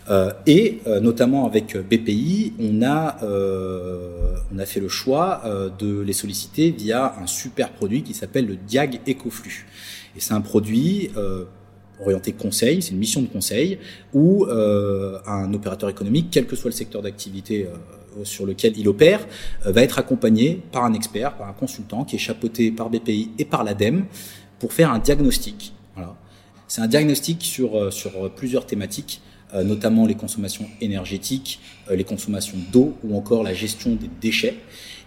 euh, 0.10 0.32
et 0.48 0.80
euh, 0.88 1.00
notamment 1.00 1.46
avec 1.46 1.78
BPI, 1.78 2.54
on 2.60 2.82
a 2.84 3.18
on 4.52 4.58
a 4.58 4.66
fait 4.66 4.80
le 4.80 4.88
choix 4.88 5.44
de 5.78 6.02
les 6.02 6.14
solliciter 6.14 6.72
via 6.72 7.16
un 7.22 7.28
super 7.28 7.72
produit 7.72 8.02
qui 8.04 8.14
s'appelle 8.14 8.48
le 8.48 8.56
Diag 8.56 9.02
EcoFlux. 9.08 9.66
Et 10.16 10.20
c'est 10.20 10.34
un 10.34 10.42
produit 10.42 11.10
orienté 12.00 12.32
conseil, 12.32 12.82
c'est 12.82 12.92
une 12.92 12.98
mission 12.98 13.22
de 13.22 13.28
conseil, 13.28 13.78
où 14.14 14.46
un 14.48 15.54
opérateur 15.54 15.90
économique, 15.90 16.28
quel 16.32 16.48
que 16.48 16.56
soit 16.56 16.70
le 16.70 16.76
secteur 16.76 17.02
d'activité 17.02 17.68
sur 18.24 18.46
lequel 18.46 18.78
il 18.78 18.88
opère, 18.88 19.26
euh, 19.66 19.72
va 19.72 19.82
être 19.82 20.00
accompagné 20.00 20.62
par 20.72 20.86
un 20.86 20.94
expert, 20.94 21.36
par 21.36 21.48
un 21.48 21.54
consultant 21.54 22.04
qui 22.04 22.16
est 22.16 22.20
chapeauté 22.20 22.72
par 22.72 22.90
BPI 22.90 23.32
et 23.38 23.46
par 23.46 23.64
l'ADEME 23.64 24.06
pour 24.60 24.74
faire 24.74 24.92
un 24.92 25.00
diagnostic. 25.00 25.74
Voilà. 25.96 26.16
C'est 26.68 26.82
un 26.82 26.88
diagnostic 26.88 27.44
sur, 27.44 27.92
sur 27.92 28.32
plusieurs 28.36 28.68
thématiques, 28.68 29.22
notamment 29.56 30.06
les 30.06 30.14
consommations 30.14 30.68
énergétiques, 30.82 31.60
les 31.90 32.04
consommations 32.04 32.58
d'eau 32.72 32.96
ou 33.04 33.18
encore 33.18 33.42
la 33.42 33.56
gestion 33.56 33.96
des 33.96 34.10
déchets. 34.22 34.58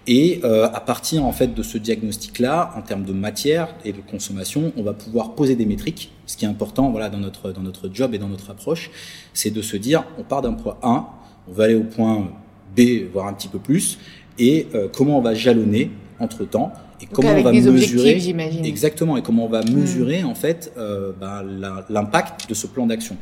Et 0.06 0.40
euh, 0.42 0.68
à 0.72 0.80
partir 0.80 1.24
en 1.24 1.32
fait 1.32 1.54
de 1.54 1.62
ce 1.62 1.78
diagnostic-là, 1.78 2.72
en 2.76 2.82
termes 2.82 3.04
de 3.04 3.12
matière 3.12 3.74
et 3.84 3.92
de 3.92 4.00
consommation, 4.00 4.72
on 4.76 4.82
va 4.82 4.94
pouvoir 4.94 5.34
poser 5.34 5.54
des 5.54 5.66
métriques. 5.66 6.12
Ce 6.26 6.36
qui 6.36 6.44
est 6.44 6.48
important, 6.48 6.90
voilà, 6.90 7.08
dans 7.08 7.18
notre 7.18 7.52
dans 7.52 7.62
notre 7.62 7.88
job 7.92 8.14
et 8.14 8.18
dans 8.18 8.28
notre 8.28 8.50
approche, 8.50 8.90
c'est 9.32 9.50
de 9.50 9.62
se 9.62 9.76
dire, 9.76 10.04
on 10.18 10.24
part 10.24 10.42
d'un 10.42 10.54
point 10.54 10.76
A, 10.82 11.08
on 11.48 11.52
va 11.52 11.64
aller 11.64 11.74
au 11.74 11.84
point 11.84 12.32
B, 12.76 13.10
voire 13.12 13.26
un 13.26 13.32
petit 13.32 13.48
peu 13.48 13.58
plus, 13.58 13.98
et 14.38 14.66
euh, 14.74 14.88
comment 14.92 15.18
on 15.18 15.22
va 15.22 15.34
jalonner 15.34 15.90
entre 16.18 16.44
temps 16.44 16.72
et 17.00 17.06
comment 17.06 17.30
on 17.30 17.42
va 17.42 17.52
mesurer 17.52 18.20
exactement 18.64 19.16
et 19.16 19.22
comment 19.22 19.46
on 19.46 19.48
va 19.48 19.62
hmm. 19.62 19.74
mesurer 19.74 20.22
en 20.22 20.34
fait 20.34 20.72
euh, 20.76 21.12
ben, 21.20 21.42
l'impact 21.88 22.48
de 22.48 22.54
ce 22.54 22.66
plan 22.66 22.86
d'action. 22.86 23.16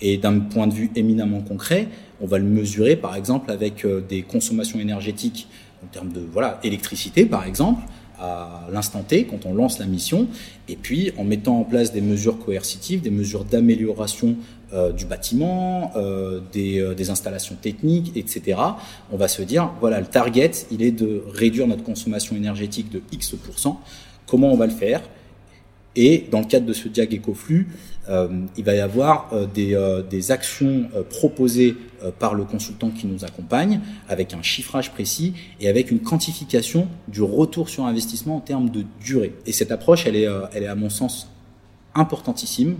Et 0.00 0.16
d'un 0.16 0.38
point 0.38 0.66
de 0.68 0.74
vue 0.74 0.90
éminemment 0.94 1.40
concret, 1.40 1.88
on 2.20 2.26
va 2.26 2.38
le 2.38 2.44
mesurer 2.44 2.96
par 2.96 3.16
exemple 3.16 3.50
avec 3.50 3.84
euh, 3.84 4.00
des 4.08 4.22
consommations 4.22 4.78
énergétiques 4.78 5.48
en 5.84 5.86
termes 5.88 6.12
de 6.12 6.20
voilà 6.32 6.58
électricité 6.62 7.26
par 7.26 7.44
exemple 7.44 7.82
à 8.20 8.66
l'instant 8.72 9.02
T 9.02 9.24
quand 9.24 9.46
on 9.46 9.54
lance 9.54 9.78
la 9.78 9.86
mission 9.86 10.28
et 10.68 10.76
puis 10.76 11.12
en 11.16 11.24
mettant 11.24 11.60
en 11.60 11.64
place 11.64 11.92
des 11.92 12.00
mesures 12.00 12.38
coercitives, 12.38 13.00
des 13.00 13.10
mesures 13.10 13.44
d'amélioration 13.44 14.36
euh, 14.72 14.92
du 14.92 15.06
bâtiment, 15.06 15.92
euh, 15.96 16.40
des, 16.52 16.78
euh, 16.78 16.94
des, 16.94 17.08
installations 17.08 17.54
techniques, 17.54 18.12
etc. 18.16 18.60
On 19.10 19.16
va 19.16 19.26
se 19.26 19.40
dire 19.40 19.70
voilà 19.80 19.98
le 19.98 20.06
target 20.06 20.50
il 20.70 20.82
est 20.82 20.90
de 20.90 21.22
réduire 21.32 21.66
notre 21.66 21.84
consommation 21.84 22.36
énergétique 22.36 22.90
de 22.90 23.00
X 23.12 23.34
Comment 24.26 24.52
on 24.52 24.56
va 24.56 24.66
le 24.66 24.72
faire? 24.72 25.00
Et 26.00 26.26
dans 26.30 26.38
le 26.38 26.44
cadre 26.44 26.64
de 26.64 26.72
ce 26.72 26.86
diag 26.86 27.12
écoflux, 27.12 27.66
euh, 28.08 28.28
il 28.56 28.62
va 28.62 28.76
y 28.76 28.78
avoir 28.78 29.28
euh, 29.32 29.46
des, 29.52 29.74
euh, 29.74 30.00
des, 30.00 30.30
actions 30.30 30.88
proposées 31.10 31.74
par 32.20 32.34
le 32.34 32.44
consultant 32.44 32.90
qui 32.90 33.08
nous 33.08 33.24
accompagne, 33.24 33.80
avec 34.08 34.32
un 34.32 34.40
chiffrage 34.40 34.92
précis 34.92 35.34
et 35.60 35.68
avec 35.68 35.90
une 35.90 35.98
quantification 35.98 36.86
du 37.08 37.22
retour 37.22 37.68
sur 37.68 37.84
investissement 37.84 38.36
en 38.36 38.40
termes 38.40 38.70
de 38.70 38.84
durée. 39.00 39.32
Et 39.46 39.52
cette 39.52 39.72
approche, 39.72 40.06
elle 40.06 40.14
est, 40.14 40.28
elle 40.52 40.62
est 40.62 40.68
à 40.68 40.76
mon 40.76 40.90
sens 40.90 41.28
importantissime 41.96 42.76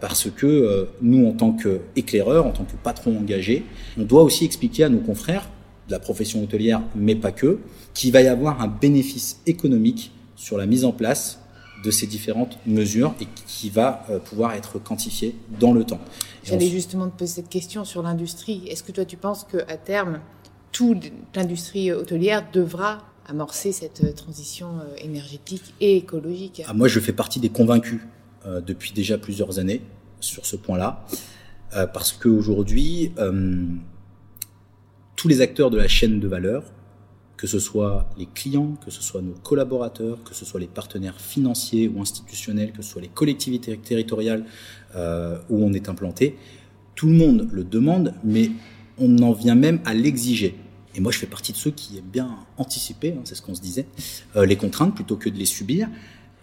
parce 0.00 0.28
que 0.30 0.88
nous, 1.00 1.26
en 1.26 1.32
tant 1.32 1.52
qu'éclaireurs, 1.52 2.44
en 2.44 2.50
tant 2.50 2.64
que 2.64 2.76
patrons 2.82 3.16
engagés, 3.16 3.64
on 3.96 4.02
doit 4.02 4.22
aussi 4.22 4.44
expliquer 4.44 4.84
à 4.84 4.88
nos 4.90 5.00
confrères 5.00 5.48
de 5.86 5.92
la 5.92 6.00
profession 6.00 6.42
hôtelière, 6.42 6.82
mais 6.94 7.14
pas 7.14 7.32
que, 7.32 7.60
qu'il 7.94 8.12
va 8.12 8.20
y 8.20 8.28
avoir 8.28 8.60
un 8.60 8.68
bénéfice 8.68 9.40
économique 9.46 10.12
sur 10.36 10.58
la 10.58 10.66
mise 10.66 10.84
en 10.84 10.92
place 10.92 11.40
de 11.82 11.90
ces 11.90 12.06
différentes 12.06 12.58
mesures 12.66 13.14
et 13.20 13.26
qui 13.46 13.70
va 13.70 14.04
euh, 14.10 14.18
pouvoir 14.18 14.54
être 14.54 14.78
quantifié 14.78 15.36
dans 15.60 15.72
le 15.72 15.84
temps. 15.84 16.00
J'allais 16.44 16.68
justement 16.68 17.08
te 17.08 17.16
poser 17.18 17.34
cette 17.34 17.48
question 17.48 17.84
sur 17.84 18.02
l'industrie. 18.02 18.62
Est-ce 18.68 18.82
que 18.82 18.92
toi 18.92 19.04
tu 19.04 19.16
penses 19.16 19.44
qu'à 19.44 19.76
terme, 19.76 20.20
toute 20.72 21.10
l'industrie 21.34 21.92
hôtelière 21.92 22.44
devra 22.52 22.98
amorcer 23.26 23.72
cette 23.72 24.02
euh, 24.02 24.12
transition 24.12 24.68
euh, 24.80 24.96
énergétique 25.04 25.74
et 25.80 25.96
écologique? 25.96 26.62
Ah, 26.66 26.74
Moi 26.74 26.88
je 26.88 27.00
fais 27.00 27.12
partie 27.12 27.40
des 27.40 27.50
convaincus 27.50 28.00
depuis 28.64 28.92
déjà 28.92 29.18
plusieurs 29.18 29.58
années 29.58 29.82
sur 30.20 30.46
ce 30.46 30.56
point-là, 30.56 31.04
parce 31.92 32.12
qu'aujourd'hui, 32.12 33.12
tous 35.16 35.28
les 35.28 35.42
acteurs 35.42 35.70
de 35.70 35.76
la 35.76 35.88
chaîne 35.88 36.18
de 36.18 36.28
valeur 36.28 36.62
que 37.38 37.46
ce 37.46 37.60
soit 37.60 38.10
les 38.18 38.26
clients, 38.26 38.74
que 38.84 38.90
ce 38.90 39.00
soit 39.00 39.22
nos 39.22 39.32
collaborateurs, 39.32 40.18
que 40.24 40.34
ce 40.34 40.44
soit 40.44 40.60
les 40.60 40.66
partenaires 40.66 41.18
financiers 41.18 41.88
ou 41.88 42.02
institutionnels, 42.02 42.72
que 42.72 42.82
ce 42.82 42.90
soit 42.90 43.00
les 43.00 43.08
collectivités 43.08 43.78
territoriales 43.78 44.44
euh, 44.96 45.38
où 45.48 45.64
on 45.64 45.72
est 45.72 45.88
implanté, 45.88 46.36
tout 46.96 47.06
le 47.06 47.14
monde 47.14 47.48
le 47.52 47.62
demande, 47.62 48.12
mais 48.24 48.50
on 48.98 49.16
en 49.18 49.32
vient 49.32 49.54
même 49.54 49.80
à 49.84 49.94
l'exiger. 49.94 50.56
Et 50.96 51.00
moi, 51.00 51.12
je 51.12 51.18
fais 51.18 51.28
partie 51.28 51.52
de 51.52 51.56
ceux 51.56 51.70
qui 51.70 51.98
aiment 51.98 52.10
bien 52.12 52.28
anticiper, 52.56 53.14
hein, 53.16 53.20
c'est 53.22 53.36
ce 53.36 53.42
qu'on 53.42 53.54
se 53.54 53.60
disait, 53.60 53.86
euh, 54.34 54.44
les 54.44 54.56
contraintes 54.56 54.96
plutôt 54.96 55.16
que 55.16 55.28
de 55.28 55.38
les 55.38 55.46
subir. 55.46 55.88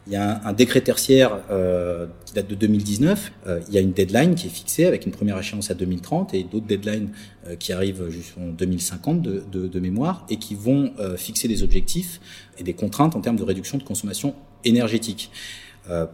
Il 0.08 0.14
y 0.14 0.18
a 0.18 0.40
un, 0.46 0.54
décret 0.54 0.82
tertiaire 0.82 1.40
euh, 1.50 2.06
qui 2.26 2.34
date 2.36 2.48
de 2.48 2.54
2019. 2.54 3.32
Euh, 3.48 3.60
il 3.68 3.74
y 3.74 3.78
a 3.80 3.82
une 3.82 3.92
deadline 3.92 4.36
qui 4.36 4.46
est 4.46 4.52
fixée 4.52 4.86
avec 4.86 5.08
une 5.08 5.12
première 5.12 5.40
échéance 5.40 5.72
à 5.72 5.74
2030 5.74 6.36
et 6.36 6.44
d'autres 6.44 6.68
deadlines 6.68 7.10
euh, 7.48 7.56
qui 7.56 7.74
arrivent 7.74 8.08
jusqu'en 8.10 8.50
2050 8.50 9.24
de, 9.24 9.44
de, 9.52 9.68
de, 9.68 9.80
mémoire 9.80 10.24
et 10.30 10.38
qui 10.38 10.54
vont 10.54 10.94
euh, 11.00 11.18
fixer 11.18 11.48
des 11.48 11.64
objectifs 11.64 12.22
et 12.60 12.64
des 12.64 12.74
contraintes 12.74 13.16
en 13.16 13.22
termes 13.22 13.36
de 13.36 13.44
réduction 13.44 13.80
de 13.80 13.84
consommation 13.84 14.36
énergétique 14.64 15.32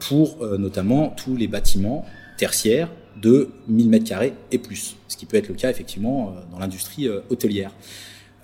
pour 0.02 0.46
notamment 0.60 1.16
tous 1.16 1.38
les 1.38 1.48
bâtiments 1.48 2.06
tertiaire 2.36 2.90
de 3.16 3.52
1000 3.70 3.88
mètres 3.88 4.04
carrés 4.04 4.34
et 4.52 4.58
plus, 4.58 4.98
ce 5.08 5.16
qui 5.16 5.26
peut 5.26 5.38
être 5.38 5.48
le 5.48 5.54
cas 5.54 5.70
effectivement 5.70 6.36
dans 6.52 6.60
l'industrie 6.60 7.08
hôtelière. 7.30 7.72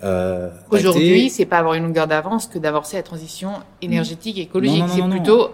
Euh, 0.04 0.50
Aujourd'hui, 0.70 1.28
c'est 1.30 1.46
pas 1.46 1.58
avoir 1.58 1.74
une 1.74 1.84
longueur 1.84 2.06
d'avance 2.06 2.46
que 2.46 2.58
d'avancer 2.58 2.96
la 2.96 3.02
transition 3.02 3.50
énergétique 3.82 4.38
et 4.38 4.42
écologique. 4.42 4.84
C'est 4.88 5.08
plutôt. 5.08 5.50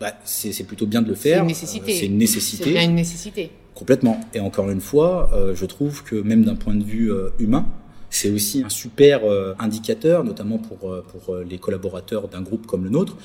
Bah, 0.00 0.12
c'est 0.24 0.64
plutôt 0.64 0.86
bien 0.86 1.02
de 1.02 1.08
le 1.08 1.14
faire. 1.14 1.36
C'est 1.36 1.40
une 1.40 1.46
nécessité. 1.48 1.92
c'est 1.92 2.06
une 2.06 2.18
nécessité. 2.18 2.72
Bien 2.72 2.84
une 2.84 2.94
nécessité. 2.94 3.50
Complètement. 3.74 4.20
Et 4.34 4.40
encore 4.40 4.68
une 4.70 4.80
fois, 4.80 5.30
euh, 5.32 5.54
je 5.54 5.64
trouve 5.64 6.04
que 6.04 6.16
même 6.16 6.44
d'un 6.44 6.54
point 6.54 6.74
de 6.74 6.84
vue 6.84 7.10
euh, 7.10 7.30
humain, 7.38 7.66
c'est 8.10 8.28
aussi 8.28 8.62
un 8.62 8.68
super 8.68 9.24
euh, 9.24 9.54
indicateur, 9.58 10.22
notamment 10.22 10.58
pour, 10.58 11.02
pour 11.04 11.36
les 11.36 11.58
collaborateurs 11.58 12.28
d'un 12.28 12.42
groupe 12.42 12.66
comme 12.66 12.84
le 12.84 12.90
nôtre, 12.90 13.16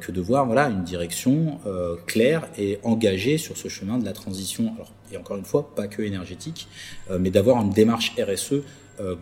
que 0.00 0.12
de 0.12 0.20
voir 0.20 0.46
voilà 0.46 0.68
une 0.68 0.84
direction 0.84 1.58
claire 2.06 2.46
et 2.56 2.78
engagée 2.84 3.36
sur 3.36 3.56
ce 3.56 3.68
chemin 3.68 3.98
de 3.98 4.04
la 4.04 4.12
transition. 4.12 4.72
Alors, 4.76 4.92
et 5.12 5.16
encore 5.16 5.36
une 5.36 5.44
fois, 5.44 5.74
pas 5.74 5.88
que 5.88 6.02
énergétique, 6.02 6.68
mais 7.18 7.30
d'avoir 7.30 7.60
une 7.60 7.70
démarche 7.70 8.14
RSE 8.16 8.62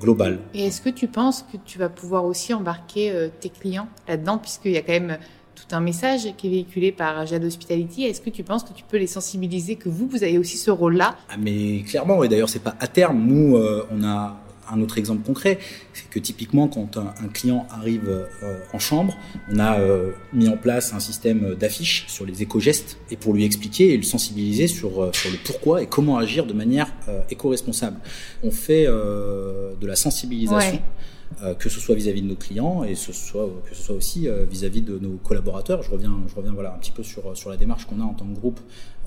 globale. 0.00 0.38
Et 0.54 0.66
est-ce 0.66 0.80
que 0.80 0.90
tu 0.90 1.06
penses 1.08 1.44
que 1.52 1.56
tu 1.64 1.78
vas 1.78 1.88
pouvoir 1.88 2.24
aussi 2.24 2.54
embarquer 2.54 3.30
tes 3.40 3.50
clients 3.50 3.88
là-dedans, 4.08 4.38
puisqu'il 4.38 4.72
y 4.72 4.76
a 4.76 4.82
quand 4.82 4.92
même 4.92 5.18
tout 5.56 5.74
un 5.74 5.80
message 5.80 6.28
qui 6.36 6.46
est 6.46 6.50
véhiculé 6.50 6.92
par 6.92 7.26
Jade 7.26 7.44
Hospitality. 7.44 8.04
Est-ce 8.04 8.20
que 8.20 8.30
tu 8.30 8.44
penses 8.44 8.62
que 8.62 8.72
tu 8.72 8.84
peux 8.84 8.98
les 8.98 9.06
sensibiliser, 9.06 9.76
que 9.76 9.88
vous, 9.88 10.06
vous 10.06 10.22
avez 10.22 10.38
aussi 10.38 10.58
ce 10.58 10.70
rôle-là? 10.70 11.16
Ah, 11.28 11.36
Mais 11.38 11.82
clairement, 11.82 12.22
et 12.22 12.28
d'ailleurs, 12.28 12.48
c'est 12.48 12.62
pas 12.62 12.76
à 12.78 12.86
terme. 12.86 13.24
Nous, 13.26 13.56
euh, 13.56 13.86
on 13.90 14.04
a 14.04 14.36
un 14.70 14.80
autre 14.80 14.98
exemple 14.98 15.24
concret, 15.24 15.58
c'est 15.92 16.08
que 16.08 16.18
typiquement, 16.18 16.68
quand 16.68 16.96
un, 16.96 17.28
client 17.28 17.66
arrive 17.70 18.08
euh, 18.08 18.58
en 18.72 18.78
chambre, 18.78 19.16
on 19.50 19.58
a 19.58 19.78
euh, 19.78 20.12
mis 20.32 20.48
en 20.48 20.56
place 20.56 20.92
un 20.92 21.00
système 21.00 21.54
d'affiches 21.54 22.04
sur 22.08 22.24
les 22.24 22.42
éco-gestes 22.42 22.98
et 23.10 23.16
pour 23.16 23.34
lui 23.34 23.44
expliquer 23.44 23.92
et 23.92 23.96
le 23.96 24.02
sensibiliser 24.02 24.66
sur, 24.66 25.10
sur 25.14 25.30
le 25.30 25.38
pourquoi 25.44 25.82
et 25.82 25.86
comment 25.86 26.16
agir 26.18 26.46
de 26.46 26.52
manière 26.52 26.92
éco-responsable. 27.30 27.98
On 28.42 28.50
fait 28.50 28.86
de 28.86 29.86
la 29.86 29.96
sensibilisation. 29.96 30.76
Euh, 30.76 31.06
que 31.58 31.68
ce 31.68 31.80
soit 31.80 31.94
vis-à-vis 31.94 32.22
de 32.22 32.28
nos 32.28 32.36
clients 32.36 32.84
et 32.84 32.94
ce 32.94 33.12
soit, 33.12 33.48
que 33.68 33.74
ce 33.74 33.82
soit 33.82 33.94
aussi 33.94 34.28
euh, 34.28 34.44
vis-à-vis 34.44 34.80
de 34.80 34.98
nos 34.98 35.18
collaborateurs. 35.22 35.82
Je 35.82 35.90
reviens, 35.90 36.14
je 36.28 36.34
reviens 36.34 36.52
voilà, 36.52 36.72
un 36.74 36.78
petit 36.78 36.92
peu 36.92 37.02
sur, 37.02 37.36
sur 37.36 37.50
la 37.50 37.56
démarche 37.56 37.84
qu'on 37.86 38.00
a 38.00 38.04
en 38.04 38.14
tant 38.14 38.24
que 38.24 38.38
groupe 38.38 38.60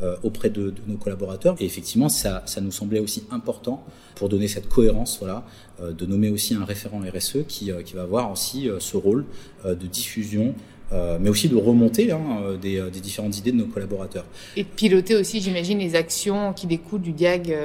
euh, 0.03 0.15
auprès 0.23 0.49
de, 0.49 0.73
nos 0.87 0.97
collaborateurs. 0.97 1.55
Et 1.59 1.65
effectivement, 1.65 2.09
ça, 2.09 2.43
ça 2.45 2.61
nous 2.61 2.71
semblait 2.71 2.99
aussi 2.99 3.23
important 3.31 3.83
pour 4.15 4.29
donner 4.29 4.47
cette 4.47 4.69
cohérence, 4.69 5.17
voilà, 5.19 5.43
de 5.81 6.05
nommer 6.05 6.29
aussi 6.29 6.53
un 6.53 6.65
référent 6.65 6.99
RSE 6.99 7.45
qui, 7.47 7.71
qui 7.85 7.93
va 7.93 8.03
avoir 8.03 8.31
aussi 8.31 8.69
ce 8.79 8.97
rôle 8.97 9.25
de 9.65 9.87
diffusion 9.87 10.53
mais 10.91 11.29
aussi 11.29 11.47
de 11.47 11.55
remonter 11.55 12.11
hein, 12.11 12.57
des, 12.59 12.81
des, 12.91 12.99
différentes 12.99 13.37
idées 13.37 13.51
de 13.51 13.57
nos 13.57 13.67
collaborateurs. 13.67 14.25
Et 14.57 14.63
de 14.63 14.67
piloter 14.67 15.15
aussi, 15.15 15.39
j'imagine, 15.39 15.79
les 15.79 15.95
actions 15.95 16.51
qui 16.51 16.67
découlent 16.67 17.01
du 17.01 17.13
DIAG. 17.13 17.55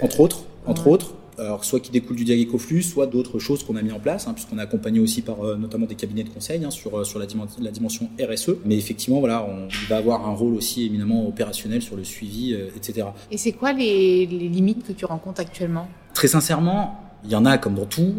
Entre 0.00 0.20
autres, 0.20 0.44
entre 0.64 0.86
autres 0.86 1.14
alors 1.38 1.64
soit 1.64 1.80
qui 1.80 1.90
découle 1.90 2.16
du 2.16 2.24
Diag 2.24 2.48
Ecoflux, 2.48 2.82
soit 2.82 3.06
d'autres 3.06 3.38
choses 3.38 3.62
qu'on 3.64 3.76
a 3.76 3.82
mis 3.82 3.92
en 3.92 4.00
place, 4.00 4.26
hein, 4.26 4.34
puisqu'on 4.34 4.58
a 4.58 4.62
accompagné 4.62 5.00
aussi 5.00 5.22
par 5.22 5.42
euh, 5.42 5.56
notamment 5.56 5.86
des 5.86 5.94
cabinets 5.94 6.24
de 6.24 6.30
conseil 6.30 6.64
hein, 6.64 6.70
sur, 6.70 6.98
euh, 6.98 7.04
sur 7.04 7.18
la, 7.18 7.26
la, 7.60 7.70
dimension 7.70 8.08
RSE. 8.20 8.56
Mais 8.64 8.76
effectivement, 8.76 9.20
voilà, 9.20 9.44
on 9.44 9.68
va 9.88 9.96
avoir 9.96 10.28
un 10.28 10.32
rôle 10.32 10.54
aussi 10.54 10.86
éminemment 10.86 11.26
opérationnel 11.26 11.82
sur 11.82 11.96
le 11.96 12.04
suivi, 12.04 12.54
euh, 12.54 12.68
etc. 12.76 13.08
Et 13.30 13.38
c'est 13.38 13.52
quoi 13.52 13.72
les, 13.72 14.26
les, 14.26 14.48
limites 14.48 14.86
que 14.86 14.92
tu 14.92 15.04
rencontres 15.04 15.40
actuellement? 15.40 15.88
Très 16.14 16.28
sincèrement, 16.28 17.00
il 17.24 17.30
y 17.30 17.34
en 17.34 17.44
a 17.44 17.58
comme 17.58 17.74
dans 17.74 17.86
tout. 17.86 18.14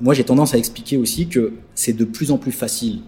moi, 0.00 0.14
j'ai 0.14 0.24
tendance 0.24 0.54
à 0.54 0.58
expliquer 0.58 0.96
aussi 0.96 1.28
que 1.28 1.54
c'est 1.74 1.94
de 1.94 2.04
plus 2.04 2.30
en 2.30 2.38
plus 2.38 2.52
facile 2.52 3.00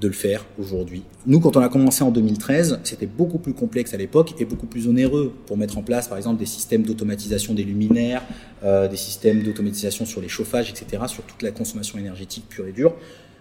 de 0.00 0.06
le 0.06 0.14
faire 0.14 0.44
aujourd'hui. 0.58 1.02
Nous, 1.26 1.40
quand 1.40 1.56
on 1.56 1.60
a 1.60 1.68
commencé 1.68 2.04
en 2.04 2.10
2013, 2.10 2.80
c'était 2.84 3.06
beaucoup 3.06 3.38
plus 3.38 3.52
complexe 3.52 3.94
à 3.94 3.96
l'époque 3.96 4.34
et 4.38 4.44
beaucoup 4.44 4.66
plus 4.66 4.86
onéreux 4.86 5.32
pour 5.46 5.56
mettre 5.56 5.78
en 5.78 5.82
place, 5.82 6.08
par 6.08 6.18
exemple, 6.18 6.38
des 6.38 6.46
systèmes 6.46 6.82
d'automatisation 6.82 7.54
des 7.54 7.64
luminaires, 7.64 8.22
euh, 8.62 8.88
des 8.88 8.96
systèmes 8.96 9.42
d'automatisation 9.42 10.06
sur 10.06 10.20
les 10.20 10.28
chauffages, 10.28 10.70
etc., 10.70 11.02
sur 11.08 11.24
toute 11.24 11.42
la 11.42 11.50
consommation 11.50 11.98
énergétique 11.98 12.44
pure 12.48 12.66
et 12.66 12.72
dure. 12.72 12.94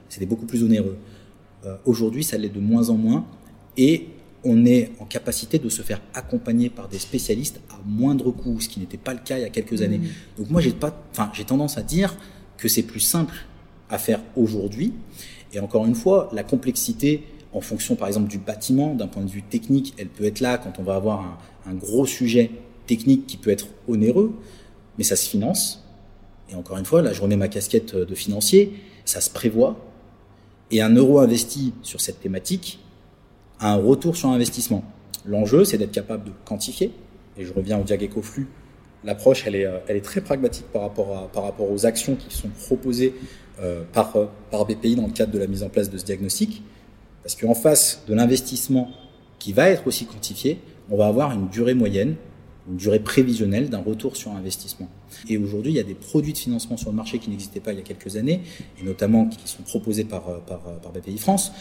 C'était 0.10 0.26
beaucoup 0.26 0.46
plus 0.46 0.64
onéreux. 0.64 0.98
Euh, 1.66 1.76
aujourd'hui, 1.86 2.24
ça 2.24 2.38
l'est 2.38 2.54
de 2.54 2.60
moins 2.60 2.90
en 2.90 2.96
moins 2.96 3.26
et 3.78 4.08
on 4.44 4.66
est 4.66 4.92
en 5.00 5.06
capacité 5.06 5.60
de 5.60 5.70
se 5.70 5.82
faire 5.82 6.02
accompagner 6.14 6.70
par 6.70 6.88
des 6.88 7.00
spécialistes 7.00 7.60
à 7.70 7.80
moindre 7.86 8.32
coût, 8.32 8.60
ce 8.62 8.70
qui 8.70 8.80
n'était 8.80 8.98
pas 8.98 9.14
le 9.14 9.20
cas 9.20 9.38
il 9.38 9.42
y 9.42 9.46
a 9.46 9.50
quelques 9.50 9.82
années. 9.82 9.98
Mmh. 9.98 10.38
Donc 10.38 10.50
moi, 10.50 10.62
j'ai 10.62 10.72
pas, 10.72 11.04
enfin, 11.12 11.30
j'ai 11.34 11.44
tendance 11.44 11.78
à 11.78 11.82
dire 11.82 12.16
que 12.58 12.68
c'est 12.68 12.84
plus 12.84 13.00
simple 13.00 13.36
à 13.90 13.98
faire 13.98 14.22
aujourd'hui 14.36 14.94
et 15.54 15.60
encore 15.60 15.86
une 15.86 15.96
fois, 15.96 16.30
la 16.34 16.44
complexité, 16.44 17.24
en 17.54 17.62
fonction 17.62 17.96
par 17.96 18.08
exemple 18.08 18.28
du 18.28 18.38
bâtiment, 18.38 18.94
d'un 18.94 19.08
point 19.08 19.24
de 19.24 19.30
vue 19.30 19.44
technique, 19.44 19.94
elle 19.98 20.10
peut 20.10 20.26
être 20.26 20.40
là 20.40 20.58
quand 20.58 20.74
on 20.80 20.84
va 20.84 20.96
avoir 20.96 21.40
un, 21.66 21.74
gros 21.74 22.06
sujet 22.06 22.52
technique 22.86 23.28
qui 23.28 23.38
peut 23.38 23.50
être 23.50 23.68
onéreux, 23.88 24.34
mais 24.98 25.04
ça 25.04 25.16
se 25.16 25.30
finance. 25.30 25.84
Et 26.50 26.56
encore 26.56 26.78
une 26.78 26.86
fois, 26.86 27.02
là 27.02 27.14
je 27.14 27.22
remets 27.22 27.36
ma 27.36 27.48
casquette 27.48 27.96
de 27.96 28.16
financier, 28.16 28.74
ça 29.06 29.22
se 29.22 29.30
prévoit. 29.30 29.78
Et 30.72 30.82
un 30.82 30.94
euro 30.94 31.20
investi 31.20 31.74
sur 31.82 32.02
cette 32.02 32.20
thématique 32.20 32.80
a 33.60 33.74
un 33.74 33.78
retour 33.78 34.16
sur 34.16 34.30
investissement. 34.30 34.84
L'enjeu, 35.26 35.64
c'est 35.64 35.78
d'être 35.78 35.92
capable 35.92 36.26
de 36.26 36.32
quantifier. 36.46 36.92
Et 37.38 37.46
je 37.46 37.54
reviens 37.54 37.80
au 37.80 37.84
Diageco 37.84 38.22
Flux. 38.22 38.48
L'approche, 39.04 39.44
elle 39.46 39.56
est, 39.56 39.66
euh, 39.66 39.78
elle 39.88 39.98
est 39.98 40.02
très 40.02 40.22
pragmatique 40.22 40.66
par 40.74 40.82
rapport, 40.82 41.18
à, 41.18 41.28
par 41.28 41.44
rapport 41.44 41.72
aux 41.72 41.86
actions 41.86 42.16
qui 42.16 42.36
sont 42.36 42.50
proposées 42.50 43.14
par, 43.94 44.14
par 44.52 44.66
BPI 44.66 44.96
dans 44.96 45.08
le 45.08 45.14
cadre 45.14 45.32
de 45.32 45.40
la 45.40 45.48
mise 45.48 45.64
en 45.64 45.70
place 45.70 45.90
de 45.90 45.98
ce 45.98 46.06
diagnostic. 46.06 46.64
Parce 47.24 47.36
qu'en 47.36 47.56
face 47.56 48.04
de 48.08 48.14
l'investissement 48.14 48.90
qui 49.40 49.54
va 49.54 49.70
être 49.70 49.86
aussi 49.88 50.06
quantifié, 50.06 50.60
on 50.90 50.98
va 50.98 51.08
avoir 51.08 51.32
une 51.32 51.50
durée 51.50 51.74
moyenne, 51.74 52.16
une 52.70 52.78
durée 52.78 53.00
prévisionnelle 53.00 53.70
d'un 53.70 53.82
retour 53.82 54.16
sur 54.16 54.32
investissement. 54.32 54.90
Et 55.30 55.38
aujourd'hui, 55.38 55.72
il 55.72 55.76
y 55.76 55.80
a 55.80 55.84
des 55.84 55.94
produits 55.94 56.34
de 56.34 56.38
financement 56.38 56.78
sur 56.78 56.90
le 56.90 56.96
marché 56.96 57.20
qui 57.20 57.30
n'existaient 57.30 57.60
pas 57.60 57.74
il 57.74 57.80
y 57.80 57.82
a 57.82 57.84
quelques 57.84 58.16
années, 58.16 58.42
et 58.80 58.84
notamment 58.84 59.28
qui 59.28 59.40
sont 59.46 59.64
proposés 59.64 60.06
par, 60.06 60.42
par, 60.42 60.60
par 60.60 60.92
BPI 60.92 61.18
France, 61.18 61.52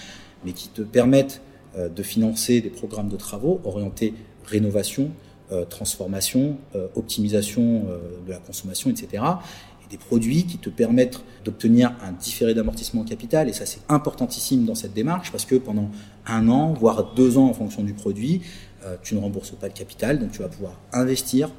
mais 0.45 0.53
qui 0.53 0.69
te 0.69 0.83
permettent 0.83 1.41
euh, 1.77 1.89
de 1.89 2.03
financer 2.03 2.61
des 2.61 2.71
programmes 2.71 3.09
de 3.09 3.17
travaux 3.17 3.61
orientés 3.65 4.15
rénovation, 4.45 5.11
euh, 5.51 5.65
transformation, 5.65 6.59
optimisation 6.95 7.87
de 8.25 8.31
la 8.31 8.39
consommation, 8.39 8.91
etc 8.91 9.23
des 9.91 9.99
produits 9.99 10.45
qui 10.45 10.59
te 10.59 10.71
permettent 10.71 11.21
d'obtenir 11.45 11.95
un 12.03 12.13
différé 12.13 12.55
d'amortissement 12.55 13.05
capital. 13.05 13.49
Et 13.49 13.53
ça, 13.53 13.67
c'est 13.67 13.81
importantissime 13.89 14.65
dans 14.65 14.75
cette 14.75 14.95
démarche 14.95 15.31
parce 15.31 15.45
que 15.45 15.55
pendant 15.55 15.91
un 16.27 16.49
an, 16.49 16.73
voire 16.73 17.15
deux 17.15 17.39
ans 17.39 17.49
en 17.49 17.55
fonction 17.55 17.83
du 17.83 17.93
produit, 17.93 18.43
euh, 18.85 18.97
tu 19.03 19.15
ne 19.15 19.21
rembourses 19.21 19.53
pas 19.53 19.67
le 19.67 19.73
capital. 19.73 20.19
Donc, 20.19 20.33
tu 20.33 20.41
vas 20.41 20.49
pouvoir 20.49 20.73
investir, 20.93 21.51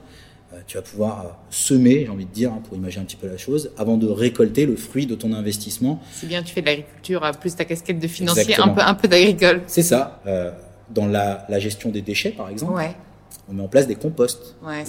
euh, 0.53 0.57
tu 0.67 0.77
vas 0.77 0.83
pouvoir 0.83 1.25
euh, 1.25 1.29
semer, 1.49 2.03
j'ai 2.05 2.09
envie 2.09 2.25
de 2.25 2.31
dire, 2.31 2.51
hein, 2.51 2.61
pour 2.63 2.77
imaginer 2.77 3.03
un 3.03 3.05
petit 3.05 3.15
peu 3.15 3.27
la 3.27 3.37
chose, 3.37 3.71
avant 3.77 3.97
de 3.97 4.07
récolter 4.07 4.65
le 4.65 4.75
fruit 4.75 5.05
de 5.05 5.15
ton 5.15 5.33
investissement. 5.33 6.01
C'est 6.11 6.27
bien, 6.27 6.43
tu 6.43 6.53
fais 6.53 6.61
de 6.61 6.67
l'agriculture, 6.67 7.29
plus 7.39 7.55
ta 7.55 7.65
casquette 7.65 7.99
de 7.99 8.07
financier, 8.07 8.59
un 8.59 8.69
peu, 8.69 8.81
un 8.81 8.93
peu 8.93 9.07
d'agricole. 9.07 9.61
C'est 9.67 9.83
ça. 9.83 10.21
dans 10.93 11.05
la, 11.05 11.45
la, 11.49 11.59
gestion 11.59 11.89
des 11.89 12.01
déchets, 12.01 12.31
par 12.31 12.49
exemple, 12.49 12.73
ouais. 12.73 12.95
on 13.49 13.53
met 13.53 13.63
en 13.63 13.67
place 13.67 13.87
des 13.87 13.95
composts 13.95 14.55
ouais, 14.63 14.83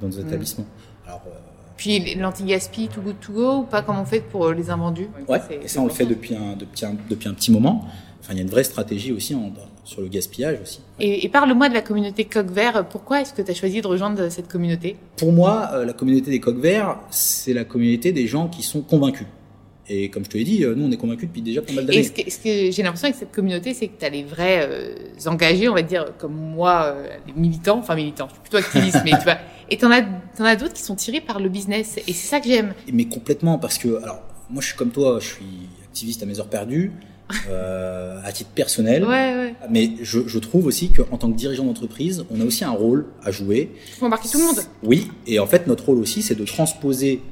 dans, 0.00 0.08
nos 0.08 0.16
mm. 0.16 0.28
établissements. 0.28 0.66
Alors, 1.06 1.22
puis 1.76 2.14
l'anti-gaspi, 2.14 2.88
tout 2.88 3.00
good 3.00 3.20
to 3.20 3.32
go, 3.32 3.56
ou 3.58 3.62
pas 3.62 3.82
comme 3.82 3.98
on 3.98 4.04
fait 4.04 4.20
pour 4.20 4.46
euh, 4.46 4.54
les 4.54 4.70
invendus 4.70 5.08
Ouais, 5.28 5.40
et 5.62 5.68
ça 5.68 5.80
on 5.80 5.86
le 5.86 5.92
fait 5.92 6.06
depuis 6.06 6.34
un, 6.34 6.56
depuis 6.56 6.84
un, 6.84 6.96
depuis 7.08 7.28
un 7.28 7.34
petit 7.34 7.50
moment. 7.50 7.86
Enfin, 8.20 8.34
il 8.34 8.36
y 8.36 8.40
a 8.40 8.42
une 8.42 8.50
vraie 8.50 8.62
stratégie 8.62 9.10
aussi 9.10 9.34
en, 9.34 9.52
sur 9.84 10.00
le 10.00 10.08
gaspillage 10.08 10.58
aussi. 10.62 10.80
Et, 11.00 11.28
parle-moi 11.28 11.68
de 11.68 11.74
la 11.74 11.82
communauté 11.82 12.24
Coq 12.24 12.46
Vert. 12.46 12.86
Pourquoi 12.88 13.20
est-ce 13.20 13.32
que 13.34 13.42
tu 13.42 13.50
as 13.50 13.54
choisi 13.54 13.80
de 13.80 13.86
rejoindre 13.86 14.28
cette 14.28 14.48
communauté? 14.48 14.96
Pour 15.16 15.32
moi, 15.32 15.70
euh, 15.72 15.84
la 15.84 15.92
communauté 15.92 16.30
des 16.30 16.38
Coq 16.38 16.56
Verts, 16.56 16.98
c'est 17.10 17.52
la 17.52 17.64
communauté 17.64 18.12
des 18.12 18.28
gens 18.28 18.46
qui 18.48 18.62
sont 18.62 18.82
convaincus. 18.82 19.26
Et 19.94 20.08
comme 20.08 20.24
je 20.24 20.30
te 20.30 20.38
l'ai 20.38 20.44
dit, 20.44 20.64
euh, 20.64 20.74
nous, 20.74 20.86
on 20.86 20.90
est 20.90 20.96
convaincus 20.96 21.28
depuis 21.28 21.42
déjà 21.42 21.60
pas 21.60 21.72
mal 21.72 21.84
d'années. 21.84 21.98
Et 21.98 22.30
ce 22.30 22.38
que, 22.38 22.70
j'ai 22.70 22.82
l'impression 22.82 23.06
avec 23.06 23.16
cette 23.16 23.32
communauté, 23.32 23.74
c'est 23.74 23.88
que 23.88 23.98
tu 23.98 24.04
as 24.06 24.08
les 24.08 24.24
vrais 24.24 24.68
engagés, 25.26 25.68
on 25.68 25.74
va 25.74 25.82
dire, 25.82 26.06
comme 26.18 26.34
moi, 26.34 26.96
les 27.26 27.32
militants, 27.34 27.78
enfin 27.78 27.94
militants, 27.94 28.28
je 28.28 28.34
suis 28.34 28.42
plutôt 28.42 28.56
activiste, 28.56 28.98
mais 29.04 29.10
tu 29.10 29.24
vois, 29.24 29.38
et 29.70 29.78
as, 29.82 29.86
en 29.86 30.44
as 30.44 30.56
d'autres 30.56 30.74
qui 30.74 30.82
sont 30.82 30.96
tirés 30.96 31.20
par 31.20 31.40
le 31.40 31.48
business. 31.48 31.98
Et 32.06 32.12
c'est 32.12 32.28
ça 32.28 32.40
que 32.40 32.48
j'aime. 32.48 32.74
Mais 32.92 33.06
complètement, 33.06 33.58
parce 33.58 33.78
que, 33.78 34.02
alors, 34.02 34.22
moi, 34.50 34.60
je 34.60 34.68
suis 34.68 34.76
comme 34.76 34.90
toi, 34.90 35.18
je 35.20 35.28
suis 35.28 35.68
activiste 35.84 36.22
à 36.22 36.26
mes 36.26 36.38
heures 36.40 36.48
perdues. 36.48 36.92
Euh, 37.48 38.20
à 38.24 38.32
titre 38.32 38.50
personnel. 38.50 39.04
Ouais, 39.12 39.34
ouais. 39.34 39.54
Mais 39.70 39.92
je, 40.02 40.20
je 40.26 40.38
trouve 40.38 40.66
aussi 40.66 40.90
qu'en 40.90 41.16
tant 41.16 41.30
que 41.32 41.36
dirigeant 41.36 41.64
d'entreprise, 41.64 42.24
on 42.30 42.40
a 42.42 42.44
aussi 42.44 42.62
un 42.62 42.72
rôle 42.72 43.06
à 43.24 43.30
jouer. 43.30 43.70
Il 43.88 43.92
faut 43.94 44.06
embarquer 44.06 44.28
tout 44.28 44.38
le 44.38 44.44
monde. 44.44 44.60
Oui, 44.82 45.10
et 45.26 45.38
en 45.38 45.46
fait, 45.46 45.66
notre 45.66 45.86
rôle 45.86 45.98
aussi, 45.98 46.20
c'est 46.20 46.34
de 46.34 46.44
transposer 46.44 47.22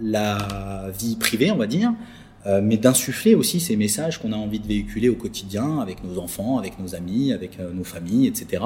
la 0.00 0.90
vie 0.98 1.16
privée, 1.16 1.50
on 1.50 1.56
va 1.56 1.66
dire, 1.66 1.92
euh, 2.46 2.60
mais 2.62 2.78
d'insuffler 2.78 3.34
aussi 3.34 3.60
ces 3.60 3.76
messages 3.76 4.18
qu'on 4.18 4.32
a 4.32 4.36
envie 4.36 4.60
de 4.60 4.66
véhiculer 4.66 5.10
au 5.10 5.14
quotidien 5.14 5.78
avec 5.78 6.02
nos 6.02 6.18
enfants, 6.18 6.58
avec 6.58 6.78
nos 6.78 6.94
amis, 6.94 7.34
avec 7.34 7.60
euh, 7.60 7.70
nos 7.70 7.84
familles, 7.84 8.26
etc. 8.26 8.62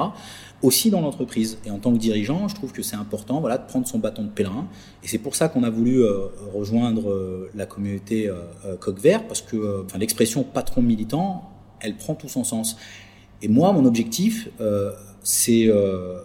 Aussi 0.61 0.89
dans 0.89 1.01
l'entreprise. 1.01 1.57
Et 1.65 1.71
en 1.71 1.79
tant 1.79 1.91
que 1.91 1.97
dirigeant, 1.97 2.47
je 2.47 2.55
trouve 2.55 2.71
que 2.71 2.81
c'est 2.81 2.95
important 2.95 3.41
voilà, 3.41 3.57
de 3.57 3.67
prendre 3.67 3.85
son 3.85 3.99
bâton 3.99 4.23
de 4.23 4.29
pèlerin. 4.29 4.67
Et 5.03 5.09
c'est 5.09 5.17
pour 5.17 5.35
ça 5.35 5.49
qu'on 5.49 5.63
a 5.63 5.69
voulu 5.69 6.01
euh, 6.01 6.27
rejoindre 6.53 7.49
la 7.53 7.65
communauté 7.65 8.31
Coq 8.79 8.97
Vert, 8.97 9.27
parce 9.27 9.41
que 9.41 9.85
l'expression 9.97 10.43
patron 10.43 10.81
militant, 10.81 11.51
elle 11.81 11.97
prend 11.97 12.15
tout 12.15 12.29
son 12.29 12.45
sens. 12.45 12.77
Et 13.41 13.49
moi, 13.49 13.73
mon 13.73 13.85
objectif, 13.85 14.47
c'est 15.21 15.69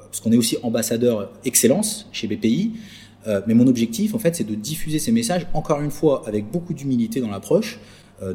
parce 0.05 0.21
qu'on 0.21 0.31
est 0.33 0.37
aussi 0.37 0.57
ambassadeur 0.62 1.33
excellence 1.45 2.09
chez 2.12 2.29
BPI. 2.29 2.75
Mais 3.47 3.55
mon 3.55 3.67
objectif, 3.67 4.15
en 4.15 4.19
fait, 4.19 4.35
c'est 4.35 4.45
de 4.45 4.55
diffuser 4.55 4.99
ces 4.99 5.12
messages, 5.12 5.47
encore 5.53 5.81
une 5.81 5.91
fois, 5.91 6.23
avec 6.27 6.50
beaucoup 6.50 6.73
d'humilité 6.73 7.21
dans 7.21 7.31
l'approche, 7.31 7.79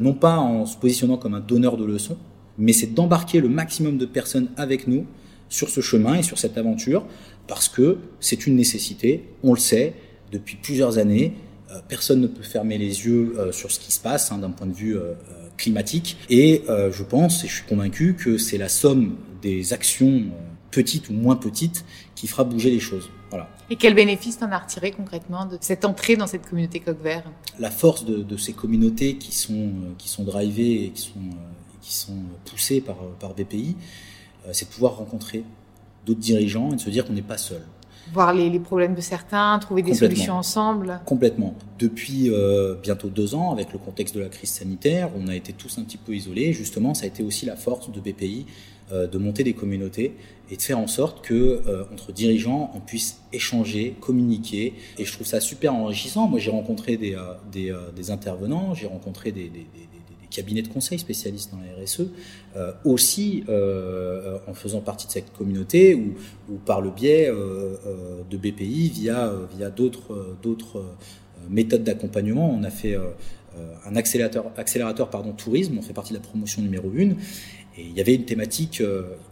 non 0.00 0.14
pas 0.14 0.36
en 0.38 0.64
se 0.64 0.76
positionnant 0.76 1.16
comme 1.16 1.34
un 1.34 1.40
donneur 1.40 1.76
de 1.76 1.84
leçons, 1.84 2.16
mais 2.58 2.72
c'est 2.72 2.94
d'embarquer 2.94 3.40
le 3.40 3.48
maximum 3.48 3.98
de 3.98 4.06
personnes 4.06 4.48
avec 4.56 4.86
nous 4.86 5.06
sur 5.48 5.68
ce 5.68 5.80
chemin 5.80 6.14
et 6.14 6.22
sur 6.22 6.38
cette 6.38 6.58
aventure, 6.58 7.04
parce 7.46 7.68
que 7.68 7.98
c'est 8.20 8.46
une 8.46 8.56
nécessité, 8.56 9.24
on 9.42 9.52
le 9.52 9.58
sait, 9.58 9.94
depuis 10.32 10.56
plusieurs 10.56 10.98
années, 10.98 11.34
euh, 11.70 11.80
personne 11.88 12.20
ne 12.20 12.26
peut 12.26 12.42
fermer 12.42 12.78
les 12.78 13.06
yeux 13.06 13.34
euh, 13.38 13.52
sur 13.52 13.70
ce 13.70 13.78
qui 13.78 13.92
se 13.92 14.00
passe 14.00 14.32
hein, 14.32 14.38
d'un 14.38 14.50
point 14.50 14.66
de 14.66 14.72
vue 14.72 14.96
euh, 14.96 15.12
climatique, 15.56 16.16
et 16.28 16.62
je 16.68 17.02
pense, 17.02 17.42
et 17.42 17.48
je 17.48 17.54
suis 17.54 17.64
convaincu, 17.64 18.14
que 18.14 18.36
c'est 18.36 18.58
la 18.58 18.68
somme 18.68 19.16
des 19.40 19.72
actions 19.72 20.24
petites 20.70 21.08
ou 21.08 21.12
moins 21.12 21.36
petites 21.36 21.84
qui 22.14 22.26
fera 22.26 22.44
bouger 22.44 22.70
les 22.70 22.80
choses. 22.80 23.10
Voilà. 23.30 23.48
Et 23.70 23.76
quel 23.76 23.94
bénéfice 23.94 24.38
t'en 24.38 24.50
as 24.52 24.58
retiré 24.58 24.92
concrètement 24.92 25.46
de 25.46 25.58
cette 25.60 25.84
entrée 25.84 26.16
dans 26.16 26.26
cette 26.26 26.48
communauté 26.48 26.80
coq 26.80 27.00
vert? 27.02 27.24
La 27.58 27.70
force 27.70 28.04
de, 28.04 28.22
de, 28.22 28.36
ces 28.36 28.52
communautés 28.52 29.16
qui 29.16 29.34
sont, 29.34 29.70
qui 29.98 30.08
sont 30.08 30.24
drivées 30.24 30.84
et 30.84 30.90
qui 30.90 31.02
sont 31.02 31.20
qui 31.86 31.94
sont 31.94 32.16
poussés 32.44 32.80
par, 32.80 32.96
par 33.20 33.32
BPI, 33.34 33.76
euh, 34.46 34.50
c'est 34.52 34.68
de 34.68 34.74
pouvoir 34.74 34.96
rencontrer 34.96 35.44
d'autres 36.04 36.20
dirigeants 36.20 36.72
et 36.72 36.76
de 36.76 36.80
se 36.80 36.90
dire 36.90 37.04
qu'on 37.04 37.12
n'est 37.12 37.22
pas 37.22 37.38
seul. 37.38 37.62
Voir 38.12 38.32
les, 38.32 38.48
les, 38.50 38.58
problèmes 38.60 38.94
de 38.94 39.00
certains, 39.00 39.58
trouver 39.58 39.82
des 39.82 39.94
solutions 39.94 40.34
ensemble. 40.34 41.00
Complètement. 41.04 41.54
Depuis 41.78 42.30
euh, 42.30 42.74
bientôt 42.82 43.08
deux 43.08 43.34
ans, 43.34 43.52
avec 43.52 43.72
le 43.72 43.78
contexte 43.78 44.14
de 44.14 44.20
la 44.20 44.28
crise 44.28 44.50
sanitaire, 44.50 45.10
on 45.16 45.28
a 45.28 45.34
été 45.34 45.52
tous 45.52 45.78
un 45.78 45.82
petit 45.82 45.96
peu 45.96 46.14
isolés. 46.14 46.52
Justement, 46.52 46.94
ça 46.94 47.04
a 47.04 47.06
été 47.06 47.22
aussi 47.22 47.46
la 47.46 47.56
force 47.56 47.90
de 47.90 48.00
BPI 48.00 48.46
euh, 48.92 49.06
de 49.06 49.18
monter 49.18 49.44
des 49.44 49.52
communautés 49.52 50.16
et 50.50 50.56
de 50.56 50.62
faire 50.62 50.78
en 50.78 50.86
sorte 50.86 51.24
que 51.24 51.34
euh, 51.34 51.84
entre 51.92 52.12
dirigeants, 52.12 52.70
on 52.74 52.80
puisse 52.80 53.20
échanger, 53.32 53.96
communiquer. 54.00 54.74
Et 54.98 55.04
je 55.04 55.12
trouve 55.12 55.26
ça 55.26 55.40
super 55.40 55.74
enrichissant. 55.74 56.28
Moi, 56.28 56.38
j'ai 56.38 56.50
rencontré 56.50 56.96
des, 56.96 57.16
des, 57.50 57.74
des 57.94 58.10
intervenants, 58.10 58.74
j'ai 58.74 58.86
rencontré 58.86 59.32
des, 59.32 59.48
des 59.48 59.66
cabinet 60.36 60.60
de 60.60 60.68
conseil 60.68 60.98
spécialistes 60.98 61.50
dans 61.50 61.58
la 61.58 61.82
RSE, 61.82 62.02
euh, 62.56 62.72
aussi 62.84 63.44
euh, 63.48 64.38
en 64.46 64.52
faisant 64.52 64.80
partie 64.80 65.06
de 65.06 65.12
cette 65.12 65.32
communauté 65.32 65.94
ou, 65.94 66.56
par 66.66 66.82
le 66.82 66.90
biais 66.90 67.28
euh, 67.28 67.76
de 68.30 68.36
BPI 68.36 68.90
via, 68.90 69.32
via 69.56 69.70
d'autres, 69.70 70.36
d'autres 70.42 70.84
méthodes 71.48 71.84
d'accompagnement. 71.84 72.50
On 72.50 72.64
a 72.64 72.70
fait 72.70 72.96
un 73.86 73.96
accélérateur, 73.96 74.52
accélérateur 74.56 75.08
pardon, 75.08 75.32
tourisme, 75.32 75.78
on 75.78 75.82
fait 75.82 75.94
partie 75.94 76.12
de 76.12 76.18
la 76.18 76.22
promotion 76.22 76.60
numéro 76.62 76.90
1. 76.90 77.00
Et 77.78 77.82
il 77.82 77.92
y 77.92 78.00
avait 78.00 78.14
une 78.14 78.24
thématique 78.24 78.82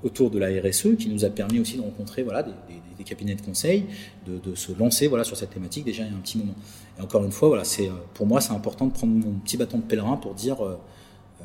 autour 0.02 0.30
de 0.30 0.38
la 0.38 0.48
RSE 0.48 0.96
qui 0.98 1.08
nous 1.08 1.24
a 1.24 1.30
permis 1.30 1.60
aussi 1.60 1.76
de 1.76 1.82
rencontrer 1.82 2.22
voilà, 2.22 2.42
des 2.42 3.04
cabinets 3.04 3.34
de 3.34 3.42
conseil, 3.42 3.84
de, 4.26 4.38
de, 4.38 4.54
se 4.54 4.72
lancer 4.72 5.08
voilà, 5.08 5.24
sur 5.24 5.36
cette 5.36 5.50
thématique 5.50 5.84
déjà 5.84 6.02
il 6.04 6.10
y 6.10 6.14
a 6.14 6.16
un 6.16 6.20
petit 6.20 6.38
moment. 6.38 6.54
Et 6.98 7.02
encore 7.02 7.24
une 7.24 7.32
fois, 7.32 7.48
voilà, 7.48 7.64
c'est, 7.64 7.90
pour 8.14 8.26
moi, 8.26 8.40
c'est 8.40 8.52
important 8.52 8.86
de 8.86 8.92
prendre 8.92 9.14
mon 9.14 9.32
petit 9.44 9.56
bâton 9.56 9.78
de 9.78 9.82
pèlerin 9.82 10.16
pour 10.16 10.34
dire 10.34 10.56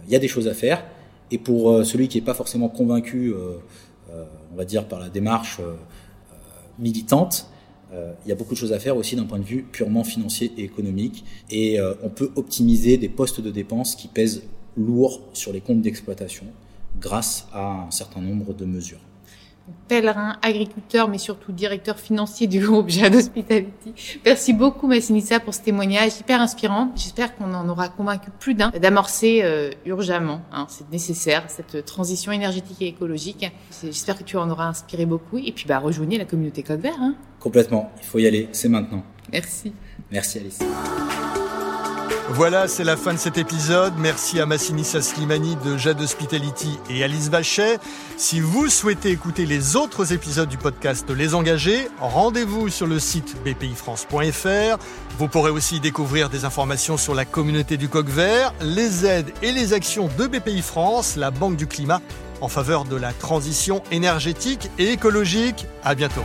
il 0.06 0.12
y 0.12 0.15
a 0.15 0.20
des 0.20 0.27
choses 0.27 0.48
à 0.48 0.53
faire. 0.53 0.84
Et 1.32 1.38
pour 1.38 1.72
euh, 1.72 1.84
celui 1.84 2.08
qui 2.08 2.18
n'est 2.18 2.25
pas 2.25 2.34
forcément 2.34 2.70
convaincu, 2.70 3.34
euh, 3.34 3.58
euh, 4.12 4.25
on 4.51 4.56
va 4.56 4.65
dire, 4.65 4.88
par 4.88 5.00
la 5.00 5.10
démarche 5.10 5.60
militante, 6.77 7.48
il 7.91 8.29
y 8.29 8.32
a 8.32 8.36
beaucoup 8.36 8.53
de 8.53 8.60
choses 8.60 8.72
à 8.72 8.79
faire 8.79 8.96
aussi 8.96 9.15
d'un 9.15 9.25
point 9.25 9.39
de 9.39 9.44
vue 9.44 9.63
purement 9.63 10.03
financier 10.03 10.53
et 10.58 10.63
économique. 10.63 11.25
Et 11.50 11.79
on 12.03 12.10
peut 12.10 12.32
optimiser 12.36 12.98
des 12.98 13.10
postes 13.10 13.41
de 13.41 13.50
dépenses 13.50 13.96
qui 13.96 14.08
pèsent 14.08 14.44
lourd 14.77 15.22
sur 15.34 15.51
les 15.51 15.60
comptes 15.60 15.82
d'exploitation 15.82 16.46
grâce 17.00 17.48
à 17.51 17.88
un 17.88 17.91
certain 17.91 18.22
nombre 18.22 18.53
de 18.53 18.65
mesures 18.65 19.00
pèlerin, 19.88 20.38
agriculteur, 20.41 21.08
mais 21.08 21.17
surtout 21.17 21.51
directeur 21.51 21.99
financier 21.99 22.47
du 22.47 22.60
groupe 22.60 22.89
Jade 22.89 23.15
Hospitality. 23.15 24.19
Merci 24.25 24.53
beaucoup, 24.53 24.88
Massinissa, 24.88 25.39
pour 25.39 25.53
ce 25.53 25.62
témoignage 25.62 26.19
hyper 26.19 26.41
inspirant. 26.41 26.91
J'espère 26.95 27.36
qu'on 27.36 27.53
en 27.53 27.67
aura 27.69 27.89
convaincu 27.89 28.29
plus 28.39 28.53
d'un 28.53 28.69
d'amorcer 28.69 29.41
euh, 29.43 29.71
urgemment, 29.86 30.41
hein, 30.51 30.65
c'est 30.69 30.89
nécessaire, 30.91 31.43
cette 31.47 31.86
transition 31.86 32.32
énergétique 32.32 32.82
et 32.82 32.88
écologique. 32.88 33.51
J'espère 33.84 34.17
que 34.17 34.23
tu 34.23 34.38
en 34.38 34.49
auras 34.49 34.65
inspiré 34.65 35.05
beaucoup. 35.05 35.38
Et 35.38 35.51
puis, 35.51 35.65
bah, 35.67 35.79
rejoignez 35.79 36.17
la 36.17 36.25
communauté 36.25 36.63
Code 36.63 36.82
Vert. 36.82 36.97
Hein. 36.99 37.15
Complètement. 37.39 37.91
Il 37.97 38.05
faut 38.05 38.19
y 38.19 38.27
aller. 38.27 38.49
C'est 38.51 38.69
maintenant. 38.69 39.03
Merci. 39.32 39.73
Merci, 40.12 40.39
Alice. 40.39 40.60
Voilà, 42.32 42.68
c'est 42.68 42.84
la 42.84 42.96
fin 42.96 43.13
de 43.13 43.18
cet 43.18 43.38
épisode. 43.38 43.94
Merci 43.98 44.39
à 44.39 44.46
Massinissa 44.46 45.02
Slimani 45.02 45.58
de 45.65 45.78
Jade 45.78 46.00
Hospitality 46.00 46.80
et 46.89 47.04
Alice 47.04 47.30
Vachet. 47.30 47.80
Si 48.18 48.39
vous 48.39 48.70
souhaitez 48.70 49.10
écouter 49.10 49.46
les 49.46 49.76
autres 49.76 50.13
épisodes 50.13 50.48
du 50.48 50.58
podcast 50.58 51.10
Les 51.10 51.34
Engagés, 51.34 51.89
rendez-vous 52.00 52.70
sur 52.70 52.88
le 52.88 53.00
site 53.00 53.36
bpifrance.fr. 53.44 54.78
Vous 55.18 55.28
pourrez 55.28 55.50
aussi 55.50 55.80
découvrir 55.80 56.30
des 56.30 56.46
informations 56.46 56.98
sur 56.98 57.15
la 57.15 57.26
communauté 57.26 57.78
du 57.78 57.89
coq 57.89 58.08
vert, 58.08 58.54
les 58.62 59.06
aides 59.06 59.34
et 59.42 59.52
les 59.52 59.74
actions 59.74 60.08
de 60.18 60.28
BPI 60.28 60.62
France, 60.62 61.15
la 61.15 61.32
Banque 61.32 61.56
du 61.56 61.68
climat, 61.68 62.00
en 62.42 62.48
faveur 62.48 62.86
de 62.86 62.96
la 62.96 63.12
transition 63.12 63.82
énergétique 63.92 64.70
et 64.78 64.92
écologique. 64.92 65.65
À 65.84 65.96
bientôt. 65.96 66.24